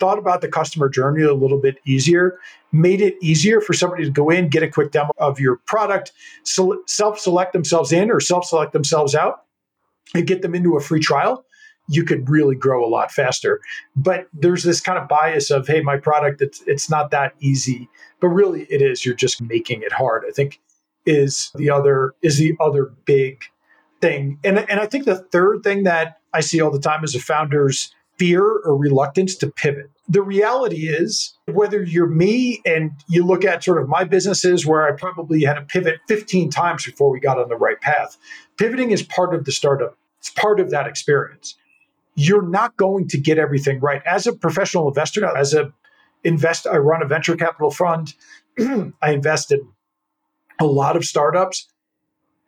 thought 0.00 0.18
about 0.18 0.40
the 0.40 0.48
customer 0.48 0.88
journey 0.88 1.22
a 1.22 1.34
little 1.34 1.60
bit 1.60 1.78
easier, 1.86 2.38
made 2.72 3.00
it 3.00 3.14
easier 3.22 3.60
for 3.60 3.72
somebody 3.72 4.04
to 4.04 4.10
go 4.10 4.30
in, 4.30 4.48
get 4.48 4.62
a 4.62 4.68
quick 4.68 4.90
demo 4.90 5.12
of 5.18 5.38
your 5.38 5.56
product, 5.66 6.12
self 6.42 7.18
select 7.18 7.52
themselves 7.52 7.92
in 7.92 8.10
or 8.10 8.20
self 8.20 8.46
select 8.46 8.72
themselves 8.72 9.14
out, 9.14 9.44
and 10.14 10.26
get 10.26 10.42
them 10.42 10.54
into 10.54 10.76
a 10.76 10.80
free 10.80 11.00
trial, 11.00 11.44
you 11.88 12.04
could 12.04 12.28
really 12.28 12.56
grow 12.56 12.84
a 12.84 12.88
lot 12.88 13.12
faster. 13.12 13.60
But 13.94 14.26
there's 14.32 14.64
this 14.64 14.80
kind 14.80 14.98
of 14.98 15.08
bias 15.08 15.50
of, 15.50 15.66
hey, 15.66 15.82
my 15.82 15.98
product, 15.98 16.40
it's, 16.40 16.62
it's 16.66 16.90
not 16.90 17.10
that 17.10 17.34
easy. 17.40 17.88
But 18.20 18.28
really 18.28 18.62
it 18.70 18.80
is. 18.82 19.04
You're 19.04 19.14
just 19.14 19.40
making 19.42 19.82
it 19.82 19.92
hard. 19.92 20.24
I 20.26 20.32
think 20.32 20.60
is 21.06 21.50
the 21.54 21.68
other 21.68 22.14
is 22.22 22.38
the 22.38 22.56
other 22.60 22.90
big 23.04 23.44
thing. 24.04 24.38
And, 24.44 24.58
and 24.58 24.80
I 24.80 24.86
think 24.86 25.06
the 25.06 25.16
third 25.16 25.62
thing 25.62 25.84
that 25.84 26.18
I 26.34 26.40
see 26.40 26.60
all 26.60 26.70
the 26.70 26.78
time 26.78 27.04
is 27.04 27.14
a 27.14 27.20
founder's 27.20 27.94
fear 28.18 28.42
or 28.42 28.76
reluctance 28.76 29.34
to 29.36 29.50
pivot. 29.50 29.90
The 30.08 30.22
reality 30.22 30.88
is, 30.88 31.34
whether 31.50 31.82
you're 31.82 32.06
me 32.06 32.60
and 32.66 32.90
you 33.08 33.24
look 33.24 33.46
at 33.46 33.64
sort 33.64 33.80
of 33.80 33.88
my 33.88 34.04
businesses 34.04 34.66
where 34.66 34.86
I 34.86 34.92
probably 34.92 35.42
had 35.42 35.54
to 35.54 35.62
pivot 35.62 36.00
15 36.08 36.50
times 36.50 36.84
before 36.84 37.10
we 37.10 37.18
got 37.18 37.38
on 37.38 37.48
the 37.48 37.56
right 37.56 37.80
path, 37.80 38.18
pivoting 38.58 38.90
is 38.90 39.02
part 39.02 39.34
of 39.34 39.46
the 39.46 39.52
startup, 39.52 39.96
it's 40.18 40.28
part 40.28 40.60
of 40.60 40.70
that 40.70 40.86
experience. 40.86 41.56
You're 42.14 42.46
not 42.46 42.76
going 42.76 43.08
to 43.08 43.18
get 43.18 43.38
everything 43.38 43.80
right. 43.80 44.02
As 44.04 44.26
a 44.26 44.34
professional 44.34 44.86
investor, 44.86 45.24
as 45.34 45.54
a 45.54 45.72
invest, 46.22 46.66
I 46.66 46.76
run 46.76 47.02
a 47.02 47.06
venture 47.06 47.36
capital 47.36 47.70
fund. 47.70 48.12
I 48.58 49.12
invest 49.12 49.50
in 49.50 49.66
a 50.60 50.66
lot 50.66 50.94
of 50.94 51.04
startups 51.04 51.66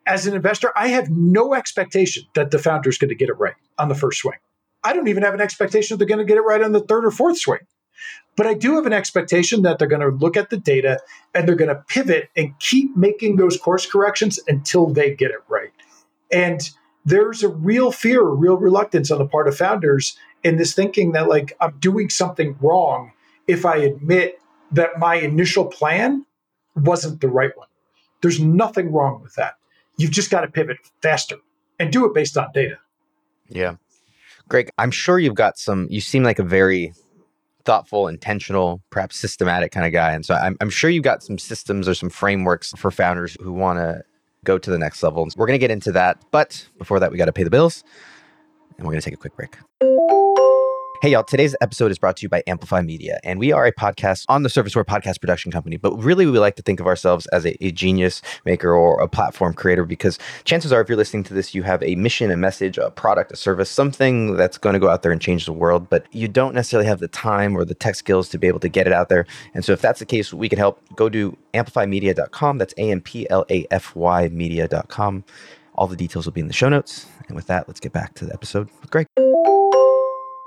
as 0.06 0.26
an 0.26 0.34
investor, 0.34 0.72
I 0.76 0.88
have 0.88 1.10
no 1.10 1.54
expectation 1.54 2.24
that 2.34 2.50
the 2.50 2.58
founder 2.58 2.88
is 2.88 2.98
going 2.98 3.08
to 3.08 3.14
get 3.14 3.28
it 3.28 3.34
right 3.34 3.54
on 3.78 3.88
the 3.88 3.94
first 3.94 4.20
swing. 4.20 4.38
I 4.84 4.92
don't 4.92 5.08
even 5.08 5.24
have 5.24 5.34
an 5.34 5.40
expectation 5.40 5.94
that 5.94 5.98
they're 5.98 6.16
going 6.16 6.24
to 6.24 6.30
get 6.30 6.38
it 6.38 6.42
right 6.42 6.62
on 6.62 6.72
the 6.72 6.80
third 6.80 7.04
or 7.04 7.10
fourth 7.10 7.38
swing. 7.38 7.66
But 8.36 8.46
I 8.46 8.54
do 8.54 8.76
have 8.76 8.86
an 8.86 8.92
expectation 8.92 9.62
that 9.62 9.78
they're 9.78 9.88
going 9.88 10.02
to 10.02 10.08
look 10.08 10.36
at 10.36 10.50
the 10.50 10.58
data 10.58 11.00
and 11.34 11.48
they're 11.48 11.56
going 11.56 11.74
to 11.74 11.82
pivot 11.88 12.28
and 12.36 12.56
keep 12.60 12.96
making 12.96 13.36
those 13.36 13.56
course 13.56 13.86
corrections 13.86 14.38
until 14.46 14.86
they 14.86 15.14
get 15.14 15.30
it 15.30 15.40
right. 15.48 15.72
And 16.30 16.60
there's 17.04 17.42
a 17.42 17.48
real 17.48 17.90
fear, 17.90 18.20
a 18.20 18.34
real 18.34 18.56
reluctance 18.56 19.10
on 19.10 19.18
the 19.18 19.26
part 19.26 19.48
of 19.48 19.56
founders 19.56 20.16
in 20.44 20.56
this 20.56 20.74
thinking 20.74 21.12
that, 21.12 21.28
like, 21.28 21.56
I'm 21.60 21.78
doing 21.78 22.10
something 22.10 22.56
wrong 22.60 23.12
if 23.48 23.64
I 23.64 23.76
admit 23.76 24.38
that 24.72 24.98
my 24.98 25.14
initial 25.16 25.64
plan 25.64 26.26
wasn't 26.74 27.20
the 27.20 27.28
right 27.28 27.56
one. 27.56 27.68
There's 28.20 28.40
nothing 28.40 28.92
wrong 28.92 29.22
with 29.22 29.34
that. 29.36 29.55
You've 29.98 30.10
just 30.10 30.30
got 30.30 30.42
to 30.42 30.48
pivot 30.48 30.78
faster 31.02 31.36
and 31.78 31.92
do 31.92 32.04
it 32.04 32.14
based 32.14 32.36
on 32.36 32.48
data. 32.52 32.78
Yeah. 33.48 33.76
Greg, 34.48 34.70
I'm 34.78 34.90
sure 34.90 35.18
you've 35.18 35.34
got 35.34 35.58
some, 35.58 35.86
you 35.90 36.00
seem 36.00 36.22
like 36.22 36.38
a 36.38 36.44
very 36.44 36.92
thoughtful, 37.64 38.06
intentional, 38.06 38.80
perhaps 38.90 39.18
systematic 39.18 39.72
kind 39.72 39.86
of 39.86 39.92
guy. 39.92 40.12
And 40.12 40.24
so 40.24 40.34
I'm, 40.34 40.56
I'm 40.60 40.70
sure 40.70 40.90
you've 40.90 41.04
got 41.04 41.22
some 41.22 41.38
systems 41.38 41.88
or 41.88 41.94
some 41.94 42.10
frameworks 42.10 42.72
for 42.76 42.90
founders 42.90 43.36
who 43.40 43.52
want 43.52 43.78
to 43.78 44.02
go 44.44 44.58
to 44.58 44.70
the 44.70 44.78
next 44.78 45.02
level. 45.02 45.26
We're 45.36 45.46
going 45.46 45.58
to 45.58 45.62
get 45.64 45.72
into 45.72 45.92
that. 45.92 46.22
But 46.30 46.66
before 46.78 47.00
that, 47.00 47.10
we 47.10 47.18
got 47.18 47.24
to 47.26 47.32
pay 47.32 47.42
the 47.42 47.50
bills 47.50 47.82
and 48.78 48.86
we're 48.86 48.92
going 48.92 49.00
to 49.00 49.04
take 49.04 49.14
a 49.14 49.16
quick 49.18 49.34
break. 49.34 49.56
Hey, 51.02 51.10
y'all. 51.10 51.24
Today's 51.24 51.54
episode 51.60 51.90
is 51.90 51.98
brought 51.98 52.16
to 52.16 52.22
you 52.22 52.30
by 52.30 52.42
Amplafy 52.46 52.82
Media, 52.82 53.20
and 53.22 53.38
we 53.38 53.52
are 53.52 53.66
a 53.66 53.72
podcast 53.72 54.24
on 54.30 54.44
the 54.44 54.48
surface, 54.48 54.74
we're 54.74 54.80
a 54.80 54.86
podcast 54.86 55.20
production 55.20 55.52
company. 55.52 55.76
But 55.76 55.94
really, 56.02 56.24
we 56.24 56.38
like 56.38 56.56
to 56.56 56.62
think 56.62 56.80
of 56.80 56.86
ourselves 56.86 57.26
as 57.34 57.44
a, 57.44 57.62
a, 57.62 57.70
genius 57.70 58.22
maker 58.46 58.72
or 58.72 58.98
a 59.02 59.06
platform 59.06 59.52
creator 59.52 59.84
because 59.84 60.18
chances 60.44 60.72
are, 60.72 60.80
if 60.80 60.88
you're 60.88 60.96
listening 60.96 61.22
to 61.24 61.34
this, 61.34 61.54
you 61.54 61.64
have 61.64 61.82
a 61.82 61.96
mission, 61.96 62.30
a 62.30 62.36
message, 62.36 62.78
a 62.78 62.90
product, 62.90 63.30
a 63.30 63.36
service, 63.36 63.68
something 63.68 64.36
that's 64.36 64.56
going 64.56 64.72
to 64.72 64.80
go 64.80 64.88
out 64.88 65.02
there 65.02 65.12
and 65.12 65.20
change 65.20 65.44
the 65.44 65.52
world, 65.52 65.90
but 65.90 66.06
you 66.12 66.28
don't 66.28 66.54
necessarily 66.54 66.88
have 66.88 67.00
the 67.00 67.08
time 67.08 67.54
or 67.54 67.66
the 67.66 67.74
tech 67.74 67.94
skills 67.94 68.30
to 68.30 68.38
be 68.38 68.46
able 68.46 68.60
to 68.60 68.68
get 68.68 68.86
it 68.86 68.94
out 68.94 69.10
there. 69.10 69.26
And 69.52 69.66
so, 69.66 69.72
if 69.72 69.82
that's 69.82 69.98
the 69.98 70.06
case, 70.06 70.32
we 70.32 70.48
can 70.48 70.58
help. 70.58 70.80
Go 70.96 71.10
to 71.10 71.36
amplafymedia.com. 71.52 72.56
That's 72.56 72.72
A 72.78 72.90
M 72.90 73.02
P 73.02 73.28
L 73.28 73.44
A 73.50 73.66
F 73.70 73.94
Y 73.94 74.28
media.com. 74.28 75.24
All 75.74 75.86
the 75.86 75.96
details 75.96 76.24
will 76.24 76.32
be 76.32 76.40
in 76.40 76.46
the 76.46 76.54
show 76.54 76.70
notes. 76.70 77.06
And 77.28 77.36
with 77.36 77.48
that, 77.48 77.68
let's 77.68 77.80
get 77.80 77.92
back 77.92 78.14
to 78.14 78.24
the 78.24 78.32
episode 78.32 78.70
with 78.80 78.90
Greg. 78.90 79.06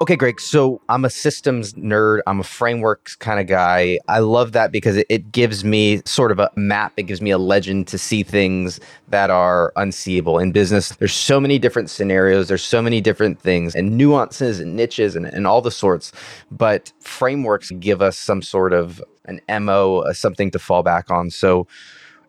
Okay, 0.02 0.16
Greg. 0.16 0.40
So 0.40 0.80
I'm 0.88 1.04
a 1.04 1.10
systems 1.10 1.74
nerd. 1.74 2.22
I'm 2.26 2.40
a 2.40 2.44
frameworks 2.44 3.18
kind 3.18 3.38
of 3.38 3.48
guy. 3.48 4.00
I 4.08 4.20
love 4.20 4.54
that 4.54 4.72
because 4.72 4.96
it, 4.96 5.34
gives 5.34 5.66
me 5.66 6.02
sort 6.06 6.32
of 6.32 6.40
a 6.40 6.50
map. 6.56 6.94
It 6.96 7.04
gives 7.04 7.22
me 7.22 7.32
a 7.32 7.38
legend 7.38 7.88
to 7.90 7.98
see 7.98 8.24
things 8.24 8.80
that 9.10 9.30
are 9.30 9.74
unseeable 9.76 10.40
in 10.40 10.54
business. 10.54 10.90
There's 10.90 11.14
so 11.14 11.42
many 11.42 11.60
different 11.60 11.90
scenarios. 11.90 12.48
There's 12.48 12.64
so 12.64 12.82
many 12.82 13.02
different 13.02 13.42
things 13.42 13.76
and 13.76 13.98
nuances 13.98 14.62
and 14.62 14.78
niches 14.78 15.18
and, 15.18 15.26
and 15.26 15.46
all 15.46 15.62
the 15.62 15.70
sorts. 15.70 16.14
But 16.50 16.94
frameworks 17.02 17.70
give 17.72 18.02
us 18.02 18.18
some 18.18 18.42
sort 18.42 18.72
of 18.72 19.04
an 19.26 19.42
MO, 19.66 19.98
uh, 19.98 20.14
something 20.14 20.50
to 20.52 20.60
fall 20.60 20.82
back 20.82 21.12
on. 21.12 21.30
So 21.30 21.68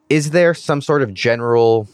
is 0.09 0.31
there 0.31 0.55
some 0.55 0.81
sort 0.81 1.03
of 1.03 1.15
general 1.15 1.89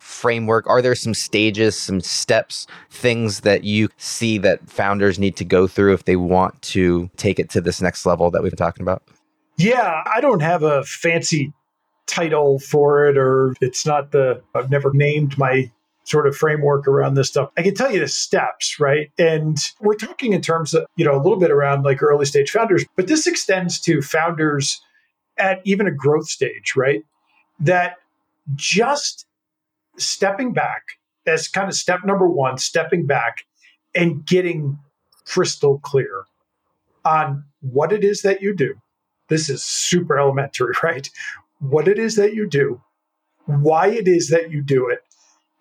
framework? 0.00 0.66
Are 0.68 0.82
there 0.82 0.94
some 0.94 1.14
stages, 1.14 1.78
some 1.78 2.00
steps, 2.00 2.66
things 2.90 3.40
that 3.40 3.64
you 3.64 3.88
see 3.96 4.38
that 4.38 4.68
founders 4.68 5.18
need 5.18 5.36
to 5.36 5.44
go 5.44 5.66
through 5.66 5.94
if 5.94 6.04
they 6.04 6.16
want 6.16 6.60
to 6.62 7.08
take 7.16 7.38
it 7.38 7.50
to 7.50 7.60
this 7.60 7.80
next 7.80 8.04
level 8.04 8.30
that 8.30 8.42
we've 8.42 8.50
been 8.50 8.56
talking 8.56 8.82
about? 8.82 9.02
Yeah, 9.56 10.02
I 10.12 10.20
don't 10.20 10.40
have 10.40 10.62
a 10.62 10.82
fancy 10.84 11.52
title 12.06 12.58
for 12.58 13.06
it, 13.06 13.16
or 13.16 13.54
it's 13.60 13.86
not 13.86 14.10
the, 14.10 14.42
I've 14.54 14.70
never 14.70 14.92
named 14.92 15.38
my 15.38 15.70
sort 16.04 16.26
of 16.26 16.36
framework 16.36 16.88
around 16.88 17.14
this 17.14 17.28
stuff. 17.28 17.50
I 17.56 17.62
can 17.62 17.74
tell 17.74 17.92
you 17.92 18.00
the 18.00 18.08
steps, 18.08 18.80
right? 18.80 19.10
And 19.18 19.58
we're 19.80 19.94
talking 19.94 20.32
in 20.32 20.40
terms 20.40 20.74
of, 20.74 20.86
you 20.96 21.04
know, 21.04 21.14
a 21.14 21.22
little 21.22 21.38
bit 21.38 21.50
around 21.50 21.84
like 21.84 22.02
early 22.02 22.24
stage 22.24 22.50
founders, 22.50 22.84
but 22.96 23.06
this 23.06 23.26
extends 23.26 23.78
to 23.82 24.02
founders 24.02 24.80
at 25.38 25.60
even 25.64 25.86
a 25.86 25.92
growth 25.92 26.28
stage, 26.28 26.74
right? 26.76 27.04
That 27.60 27.96
just 28.56 29.26
stepping 30.00 30.52
back 30.52 30.82
as 31.26 31.48
kind 31.48 31.68
of 31.68 31.74
step 31.74 32.00
number 32.04 32.28
one, 32.28 32.58
stepping 32.58 33.06
back 33.06 33.44
and 33.94 34.24
getting 34.24 34.78
crystal 35.24 35.78
clear 35.78 36.24
on 37.04 37.44
what 37.60 37.92
it 37.92 38.04
is 38.04 38.22
that 38.22 38.42
you 38.42 38.54
do. 38.54 38.74
This 39.28 39.48
is 39.48 39.62
super 39.62 40.18
elementary, 40.18 40.74
right? 40.82 41.08
What 41.58 41.88
it 41.88 41.98
is 41.98 42.16
that 42.16 42.34
you 42.34 42.48
do, 42.48 42.80
why 43.46 43.88
it 43.88 44.08
is 44.08 44.28
that 44.28 44.50
you 44.50 44.62
do 44.62 44.88
it, 44.88 45.00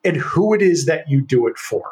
and 0.04 0.18
who 0.18 0.54
it 0.54 0.62
is 0.62 0.86
that 0.86 1.10
you 1.10 1.22
do 1.22 1.48
it 1.48 1.58
for. 1.58 1.84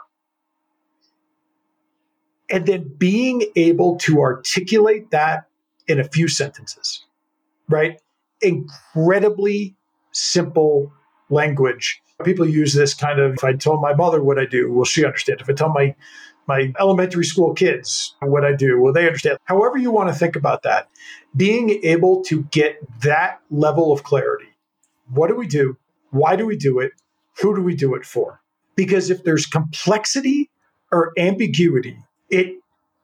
And 2.49 2.65
then 2.65 2.89
being 2.97 3.43
able 3.57 3.97
to 3.99 4.21
articulate 4.21 5.11
that 5.11 5.47
in 5.87 5.99
a 5.99 6.05
few 6.05 6.29
sentences, 6.29 7.05
right? 7.67 7.99
Incredibly 8.41 9.75
simple 10.13 10.93
language 11.29 12.01
People 12.23 12.47
use 12.47 12.73
this 12.73 12.93
kind 12.95 13.19
of 13.19 13.33
if 13.33 13.43
I 13.43 13.53
told 13.53 13.81
my 13.81 13.93
mother 13.93 14.23
what 14.23 14.39
I 14.39 14.45
do, 14.45 14.71
will 14.71 14.85
she 14.85 15.05
understand? 15.05 15.41
If 15.41 15.49
I 15.49 15.53
tell 15.53 15.69
my 15.69 15.95
my 16.47 16.73
elementary 16.79 17.25
school 17.25 17.53
kids 17.53 18.15
what 18.21 18.45
I 18.45 18.53
do, 18.53 18.79
will 18.79 18.93
they 18.93 19.05
understand? 19.05 19.37
However, 19.43 19.77
you 19.77 19.91
want 19.91 20.09
to 20.09 20.15
think 20.15 20.35
about 20.35 20.63
that, 20.63 20.89
being 21.35 21.69
able 21.83 22.23
to 22.23 22.43
get 22.45 22.77
that 23.01 23.41
level 23.51 23.91
of 23.91 24.03
clarity. 24.03 24.47
What 25.09 25.27
do 25.27 25.35
we 25.35 25.45
do? 25.45 25.77
Why 26.11 26.35
do 26.35 26.45
we 26.45 26.57
do 26.57 26.79
it? 26.79 26.93
Who 27.41 27.55
do 27.55 27.61
we 27.61 27.75
do 27.75 27.93
it 27.95 28.05
for? 28.05 28.41
Because 28.75 29.09
if 29.09 29.23
there's 29.23 29.45
complexity 29.45 30.49
or 30.91 31.11
ambiguity, 31.17 31.97
it 32.29 32.55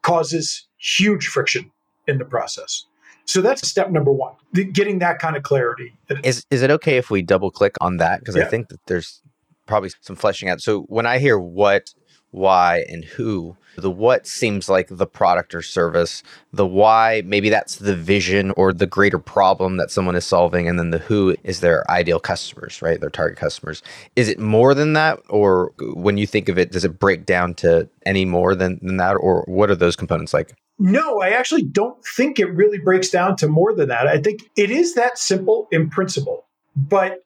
causes 0.01 0.67
huge 0.77 1.27
friction 1.27 1.71
in 2.07 2.17
the 2.17 2.25
process. 2.25 2.85
So 3.25 3.41
that's 3.41 3.67
step 3.67 3.89
number 3.89 4.11
one, 4.11 4.33
getting 4.73 4.99
that 4.99 5.19
kind 5.19 5.35
of 5.35 5.43
clarity. 5.43 5.93
Is 6.23 6.45
is 6.49 6.61
it 6.61 6.71
okay 6.71 6.97
if 6.97 7.09
we 7.09 7.21
double 7.21 7.51
click 7.51 7.75
on 7.81 7.97
that? 7.97 8.19
Because 8.19 8.35
yeah. 8.35 8.43
I 8.43 8.47
think 8.47 8.69
that 8.69 8.79
there's 8.85 9.21
probably 9.65 9.91
some 10.01 10.15
fleshing 10.15 10.49
out. 10.49 10.61
So 10.61 10.81
when 10.83 11.05
I 11.05 11.19
hear 11.19 11.39
what, 11.39 11.93
why, 12.31 12.83
and 12.89 13.05
who, 13.05 13.55
the 13.75 13.91
what 13.91 14.27
seems 14.27 14.69
like 14.69 14.87
the 14.89 15.07
product 15.07 15.55
or 15.55 15.61
service. 15.61 16.23
The 16.51 16.65
why, 16.65 17.23
maybe 17.25 17.49
that's 17.49 17.77
the 17.77 17.95
vision 17.95 18.51
or 18.51 18.73
the 18.73 18.85
greater 18.85 19.19
problem 19.19 19.77
that 19.77 19.91
someone 19.91 20.15
is 20.15 20.25
solving. 20.25 20.67
And 20.67 20.77
then 20.77 20.91
the 20.91 20.99
who 20.99 21.35
is 21.43 21.59
their 21.59 21.89
ideal 21.89 22.19
customers, 22.19 22.81
right? 22.81 22.99
Their 22.99 23.09
target 23.09 23.37
customers. 23.37 23.81
Is 24.15 24.29
it 24.29 24.39
more 24.39 24.73
than 24.73 24.93
that? 24.93 25.19
Or 25.29 25.73
when 25.79 26.17
you 26.17 26.27
think 26.27 26.49
of 26.49 26.57
it, 26.57 26.71
does 26.71 26.85
it 26.85 26.99
break 26.99 27.25
down 27.25 27.53
to 27.55 27.89
any 28.05 28.25
more 28.25 28.55
than, 28.55 28.79
than 28.81 28.97
that? 28.97 29.13
Or 29.13 29.43
what 29.47 29.69
are 29.69 29.75
those 29.75 29.95
components 29.95 30.33
like? 30.33 30.55
No, 30.79 31.21
I 31.21 31.29
actually 31.29 31.63
don't 31.63 32.03
think 32.03 32.39
it 32.39 32.53
really 32.53 32.79
breaks 32.79 33.09
down 33.09 33.35
to 33.37 33.47
more 33.47 33.73
than 33.73 33.89
that. 33.89 34.07
I 34.07 34.19
think 34.19 34.49
it 34.55 34.71
is 34.71 34.95
that 34.95 35.17
simple 35.17 35.67
in 35.71 35.89
principle. 35.89 36.45
But 36.75 37.23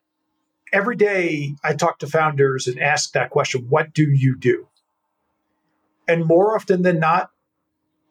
every 0.72 0.96
day 0.96 1.54
I 1.64 1.74
talk 1.74 1.98
to 2.00 2.06
founders 2.06 2.66
and 2.66 2.78
ask 2.78 3.12
that 3.12 3.30
question 3.30 3.66
what 3.68 3.94
do 3.94 4.04
you 4.04 4.36
do? 4.36 4.68
And 6.06 6.24
more 6.24 6.54
often 6.54 6.82
than 6.82 6.98
not, 6.98 7.30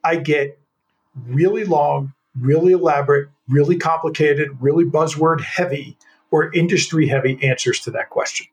I 0.04 0.18
get 0.18 0.60
really 1.28 1.66
long, 1.66 2.14
really 2.40 2.74
elaborate, 2.74 3.30
really 3.48 3.78
complicated, 3.78 4.62
really 4.62 4.86
buzzword 4.86 5.42
heavy 5.42 5.98
or 6.30 6.54
industry 6.54 7.08
heavy 7.08 7.40
answers 7.42 7.80
to 7.82 7.92
that 7.92 8.10
question, 8.10 8.48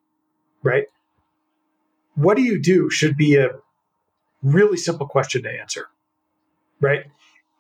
right? 0.63 0.87
What 2.15 2.37
do 2.37 2.43
you 2.43 2.61
do 2.61 2.89
should 2.91 3.17
be 3.17 3.37
a 3.37 3.51
really 4.43 4.77
simple 4.77 5.07
question 5.07 5.43
to 5.43 5.51
answer, 5.51 5.89
right? 6.85 7.07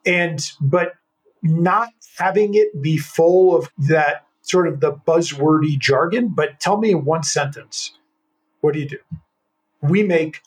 And, 0.06 0.40
but 0.60 0.94
not 1.42 1.88
having 2.18 2.54
it 2.54 2.80
be 2.80 2.98
full 2.98 3.56
of 3.56 3.70
that 3.78 4.26
sort 4.42 4.68
of 4.68 4.80
the 4.80 4.92
buzzwordy 4.92 5.78
jargon, 5.78 6.28
but 6.28 6.60
tell 6.60 6.76
me 6.76 6.90
in 6.90 7.04
one 7.04 7.22
sentence, 7.22 7.98
what 8.60 8.74
do 8.74 8.80
you 8.80 8.88
do? 8.88 8.98
We 9.82 10.02
make 10.02 10.42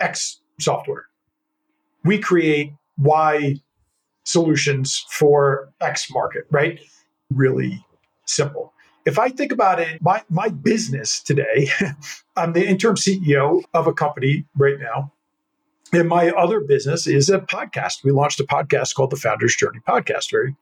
X 0.00 0.40
software. 0.58 1.06
We 2.04 2.18
create 2.18 2.72
Y 2.98 3.56
solutions 4.24 5.04
for 5.10 5.72
X 5.80 6.10
market, 6.10 6.44
right? 6.50 6.80
Really 7.30 7.84
simple. 8.26 8.72
If 9.06 9.18
I 9.18 9.30
think 9.30 9.52
about 9.52 9.80
it, 9.80 10.02
my, 10.02 10.22
my 10.28 10.48
business 10.48 11.20
today, 11.22 11.68
I'm 12.36 12.52
the 12.52 12.66
interim 12.66 12.96
CEO 12.96 13.62
of 13.72 13.86
a 13.86 13.92
company 13.92 14.44
right 14.56 14.78
now. 14.78 15.12
And 15.92 16.08
my 16.08 16.30
other 16.30 16.60
business 16.60 17.06
is 17.06 17.28
a 17.30 17.40
podcast. 17.40 18.04
We 18.04 18.12
launched 18.12 18.38
a 18.40 18.44
podcast 18.44 18.94
called 18.94 19.10
the 19.10 19.16
Founders 19.16 19.56
Journey 19.56 19.80
Podcast. 19.86 20.30
Very 20.30 20.54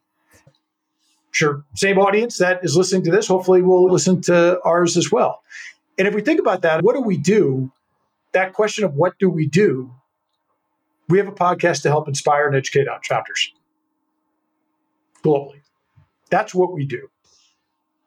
sure, 1.31 1.65
same 1.75 1.99
audience 1.99 2.39
that 2.39 2.65
is 2.65 2.77
listening 2.77 3.05
to 3.05 3.11
this, 3.11 3.27
hopefully 3.27 3.61
will 3.61 3.91
listen 3.91 4.23
to 4.23 4.61
ours 4.65 4.97
as 4.97 5.13
well. 5.13 5.43
And 5.99 6.09
if 6.09 6.15
we 6.15 6.23
think 6.23 6.41
about 6.41 6.63
that, 6.63 6.83
what 6.83 6.95
do 6.95 7.03
we 7.03 7.19
do 7.19 7.71
that 8.33 8.53
question 8.53 8.85
of 8.85 8.95
what 8.95 9.19
do 9.19 9.31
we 9.31 9.47
do, 9.47 9.93
we 11.09 11.19
have 11.19 11.29
a 11.29 11.33
podcast 11.33 11.83
to 11.83 11.89
help 11.89 12.09
inspire 12.09 12.47
and 12.47 12.57
educate 12.57 12.89
our 12.89 13.01
founders 13.09 13.53
globally. 15.25 15.61
That's 16.31 16.55
what 16.55 16.73
we 16.73 16.85
do. 16.85 17.09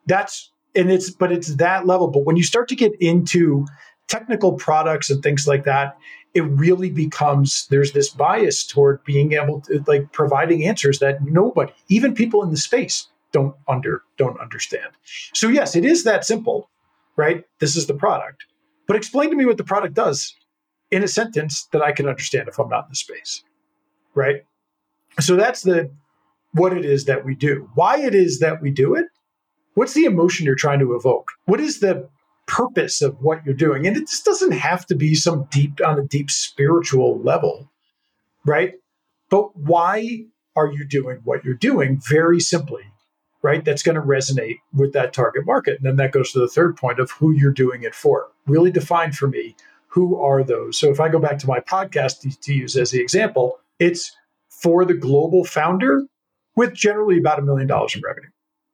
That's 0.06 0.52
and 0.76 0.92
it's 0.92 1.10
but 1.10 1.32
it's 1.32 1.56
that 1.56 1.86
level. 1.86 2.08
But 2.08 2.26
when 2.26 2.36
you 2.36 2.44
start 2.44 2.70
to 2.70 2.76
get 2.76 2.94
into 3.00 3.66
technical 4.08 4.54
products 4.54 5.10
and 5.10 5.24
things 5.24 5.48
like 5.48 5.64
that, 5.66 5.98
it 6.34 6.42
really 6.42 6.90
becomes 6.90 7.68
there's 7.70 7.92
this 7.92 8.10
bias 8.10 8.66
toward 8.66 9.04
being 9.04 9.34
able 9.34 9.62
to 9.62 9.84
like 9.88 10.12
providing 10.12 10.66
answers 10.66 11.00
that 11.00 11.24
nobody, 11.24 11.72
even 11.90 12.14
people 12.14 12.44
in 12.44 12.52
the 12.52 12.58
space, 12.58 13.08
don't 13.32 13.56
under 13.68 14.04
don't 14.18 14.40
understand. 14.40 14.92
So 15.34 15.48
yes, 15.48 15.76
it 15.76 15.86
is 15.86 16.04
that 16.04 16.26
simple, 16.26 16.70
right? 17.16 17.44
This 17.60 17.76
is 17.76 17.88
the 17.88 17.94
product. 17.94 18.46
But 18.88 18.96
explain 18.96 19.30
to 19.30 19.36
me 19.36 19.46
what 19.46 19.58
the 19.58 19.64
product 19.64 19.94
does 19.94 20.36
in 20.90 21.04
a 21.04 21.08
sentence 21.08 21.68
that 21.72 21.82
I 21.82 21.92
can 21.92 22.08
understand 22.08 22.48
if 22.48 22.60
I'm 22.60 22.70
not 22.70 22.86
in 22.86 22.92
the 22.92 22.96
space. 22.96 23.44
Right? 24.14 24.44
So 25.20 25.36
that's 25.36 25.62
the 25.62 25.92
what 26.54 26.76
it 26.76 26.86
is 26.86 27.06
that 27.06 27.24
we 27.24 27.36
do. 27.36 27.70
Why 27.76 28.00
it 28.00 28.14
is 28.14 28.40
that 28.40 28.62
we 28.62 28.72
do 28.72 28.96
it? 28.96 29.06
What's 29.74 29.94
the 29.94 30.04
emotion 30.04 30.46
you're 30.46 30.56
trying 30.56 30.80
to 30.80 30.96
evoke? 30.96 31.32
What 31.46 31.62
is 31.62 31.80
the 31.80 32.10
purpose 32.52 33.02
of 33.02 33.18
what 33.22 33.46
you're 33.46 33.56
doing? 33.56 33.88
And 33.88 33.96
it 33.96 34.08
just 34.08 34.26
doesn't 34.26 34.52
have 34.52 34.86
to 34.88 34.96
be 34.96 35.16
some 35.16 35.48
deep 35.52 35.80
on 35.86 35.98
a 35.98 36.04
deep 36.04 36.30
spiritual 36.30 37.20
level, 37.22 37.72
right? 38.46 38.74
But 39.30 39.56
why 39.56 40.26
are 40.58 40.72
you 40.72 40.86
doing 40.86 41.22
what 41.24 41.46
you're 41.46 41.54
doing? 41.54 42.02
Very 42.10 42.42
simply, 42.42 42.84
right? 43.42 43.64
That's 43.64 43.84
going 43.84 43.96
to 43.96 44.02
resonate 44.02 44.58
with 44.74 44.92
that 44.94 45.14
target 45.14 45.46
market. 45.46 45.78
And 45.78 45.86
then 45.86 45.96
that 45.96 46.12
goes 46.12 46.34
to 46.34 46.40
the 46.40 46.50
third 46.50 46.76
point 46.76 47.00
of 47.00 47.12
who 47.12 47.32
you're 47.32 47.54
doing 47.54 47.84
it 47.84 47.96
for. 47.96 48.28
Really 48.48 48.70
define 48.70 49.14
for 49.14 49.30
me 49.30 49.56
who 49.88 50.22
are 50.22 50.44
those. 50.44 50.78
So 50.78 50.90
if 50.90 51.00
I 51.00 51.08
go 51.08 51.20
back 51.20 51.40
to 51.40 51.48
my 51.48 51.60
podcast 51.62 52.20
to, 52.22 52.40
to 52.42 52.54
use 52.54 52.76
as 52.76 52.92
the 52.92 53.00
example, 53.02 53.60
it's 53.80 54.16
for 54.50 54.84
the 54.84 54.94
global 54.94 55.46
founder 55.46 56.04
with 56.58 56.74
generally 56.74 57.18
about 57.18 57.40
a 57.40 57.42
million 57.44 57.68
dollars 57.68 57.96
in 57.96 58.02
revenue. 58.06 58.30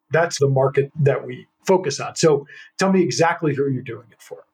That's 0.10 0.40
the 0.40 0.48
market 0.48 0.92
that 1.02 1.26
we 1.26 1.46
focus 1.68 2.00
on. 2.00 2.16
So 2.16 2.48
tell 2.80 2.92
me 2.92 3.04
exactly 3.04 3.54
who 3.54 3.68
you're 3.68 3.84
doing 3.84 4.08
it 4.12 4.22
for, 4.22 4.46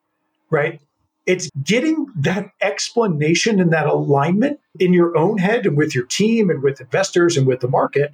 right? 0.50 0.82
It's 1.26 1.50
getting 1.64 2.08
that 2.18 2.52
explanation 2.62 3.62
and 3.62 3.72
that 3.72 3.88
alignment 3.88 4.60
in 4.80 4.92
your 4.92 5.16
own 5.16 5.38
head 5.38 5.66
and 5.66 5.78
with 5.78 5.96
your 5.96 6.06
team 6.06 6.50
and 6.50 6.62
with 6.62 6.82
investors 6.82 7.38
and 7.38 7.48
with 7.48 7.62
the 7.62 7.70
market 7.70 8.14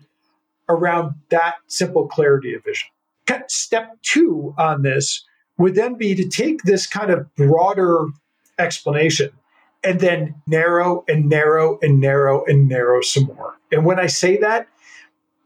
around 0.68 1.16
that 1.30 1.56
simple 1.68 2.08
clarity 2.08 2.54
of 2.54 2.64
vision. 2.64 2.90
Step 3.48 3.98
two 4.02 4.54
on 4.58 4.84
this 4.84 5.26
would 5.58 5.76
then 5.76 5.96
be 5.96 6.16
to 6.16 6.28
take 6.28 6.64
this 6.64 6.86
kind 6.86 7.10
of 7.10 7.34
broader 7.36 8.06
explanation 8.60 9.32
and 9.84 10.00
then 10.00 10.36
narrow 10.46 11.04
and 11.08 11.30
narrow 11.30 11.80
and 11.82 12.00
narrow 12.00 12.44
and 12.46 12.68
narrow 12.68 13.02
some 13.02 13.24
more. 13.24 13.56
And 13.72 13.86
when 13.86 14.00
I 14.00 14.08
say 14.08 14.38
that, 14.38 14.68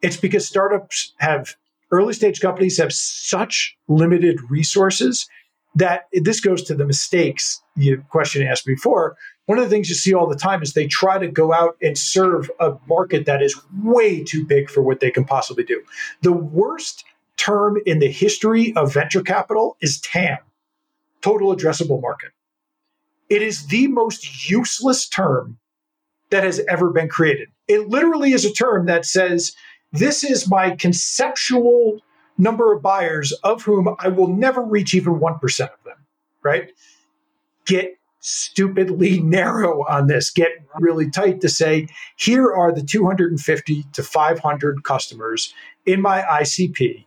it's 0.02 0.18
because 0.18 0.48
startups 0.48 1.14
have 1.18 1.56
early 1.94 2.14
stage 2.14 2.42
companies 2.42 2.78
have 2.78 2.92
such 2.92 3.76
limited 3.88 4.40
resources 4.50 5.28
that 5.76 6.08
this 6.12 6.40
goes 6.40 6.64
to 6.64 6.76
the 6.76 6.86
mistakes 6.86 7.62
the 7.76 7.98
question 8.10 8.46
asked 8.46 8.66
before 8.66 9.16
one 9.46 9.58
of 9.58 9.66
the 9.66 9.70
things 9.70 9.90
you 9.90 9.96
see 9.96 10.14
all 10.14 10.28
the 10.28 10.38
time 10.38 10.62
is 10.62 10.74
they 10.74 10.88
try 10.88 11.18
to 11.18 11.28
go 11.28 11.54
out 11.54 11.76
and 11.82 11.98
serve 11.98 12.50
a 12.60 12.76
market 12.88 13.26
that 13.26 13.42
is 13.42 13.60
way 13.82 14.24
too 14.24 14.46
big 14.46 14.70
for 14.70 14.82
what 14.82 15.02
they 15.02 15.12
can 15.12 15.26
possibly 15.26 15.66
do. 15.66 15.84
The 16.22 16.32
worst 16.32 17.04
term 17.36 17.78
in 17.86 18.00
the 18.00 18.12
history 18.12 18.74
of 18.76 18.94
venture 18.94 19.22
capital 19.22 19.76
is 19.82 20.00
TAM, 20.00 20.38
total 21.22 21.54
addressable 21.54 22.02
market. 22.02 22.32
It 23.30 23.42
is 23.42 23.68
the 23.68 23.88
most 23.88 24.50
useless 24.50 25.08
term 25.10 25.58
that 26.30 26.44
has 26.44 26.62
ever 26.70 26.90
been 26.92 27.10
created. 27.10 27.50
It 27.68 27.90
literally 27.90 28.32
is 28.32 28.46
a 28.46 28.54
term 28.54 28.86
that 28.86 29.06
says, 29.06 29.54
this 29.94 30.24
is 30.24 30.50
my 30.50 30.72
conceptual 30.72 32.00
number 32.38 32.74
of 32.74 32.82
buyers 32.82 33.32
of 33.44 33.64
whom 33.64 33.96
I 34.00 34.08
will 34.10 34.28
never 34.28 34.62
reach 34.62 34.94
even 34.94 35.20
1% 35.20 35.62
of 35.62 35.84
them, 35.86 35.98
right? 36.42 36.72
Get 37.66 37.98
stupidly 38.20 39.20
narrow 39.24 39.86
on 39.88 40.08
this, 40.08 40.32
get 40.32 40.52
really 40.80 41.10
tight 41.10 41.42
to 41.42 41.50
say, 41.50 41.88
here 42.18 42.52
are 42.52 42.72
the 42.72 42.82
250 42.82 43.84
to 43.94 44.04
500 44.04 44.84
customers 44.84 45.54
in 45.86 46.02
my 46.02 46.22
ICP 46.22 47.06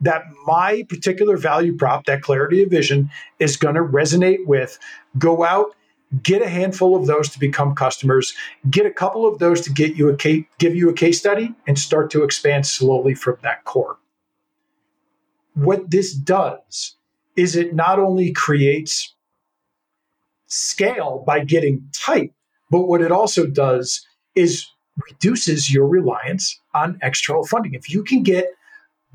that 0.00 0.22
my 0.46 0.84
particular 0.88 1.36
value 1.36 1.76
prop, 1.76 2.04
that 2.06 2.22
clarity 2.22 2.62
of 2.62 2.70
vision, 2.70 3.10
is 3.40 3.56
going 3.56 3.74
to 3.74 3.82
resonate 3.82 4.46
with. 4.46 4.78
Go 5.18 5.44
out, 5.44 5.74
get 6.22 6.42
a 6.42 6.48
handful 6.48 6.96
of 6.96 7.06
those 7.06 7.28
to 7.30 7.38
become 7.38 7.74
customers, 7.74 8.34
get 8.70 8.86
a 8.86 8.90
couple 8.90 9.26
of 9.26 9.38
those 9.38 9.60
to 9.62 9.72
get 9.72 9.96
you 9.96 10.08
a 10.08 10.16
case, 10.16 10.44
give 10.58 10.74
you 10.74 10.88
a 10.88 10.94
case 10.94 11.18
study, 11.18 11.54
and 11.66 11.78
start 11.78 12.10
to 12.10 12.24
expand 12.24 12.66
slowly 12.66 13.14
from 13.14 13.36
that 13.42 13.64
core. 13.64 13.98
What 15.54 15.90
this 15.90 16.14
does 16.14 16.96
is 17.36 17.56
it 17.56 17.74
not 17.74 17.98
only 17.98 18.32
creates 18.32 19.14
scale 20.48 21.22
by 21.26 21.44
getting 21.44 21.88
tight. 21.94 22.32
But 22.70 22.82
what 22.82 23.00
it 23.00 23.12
also 23.12 23.46
does 23.46 24.04
is 24.34 24.66
reduces 25.08 25.72
your 25.72 25.86
reliance 25.86 26.60
on 26.74 26.98
external 27.02 27.46
funding. 27.46 27.74
If 27.74 27.88
you 27.88 28.02
can 28.02 28.22
get 28.22 28.46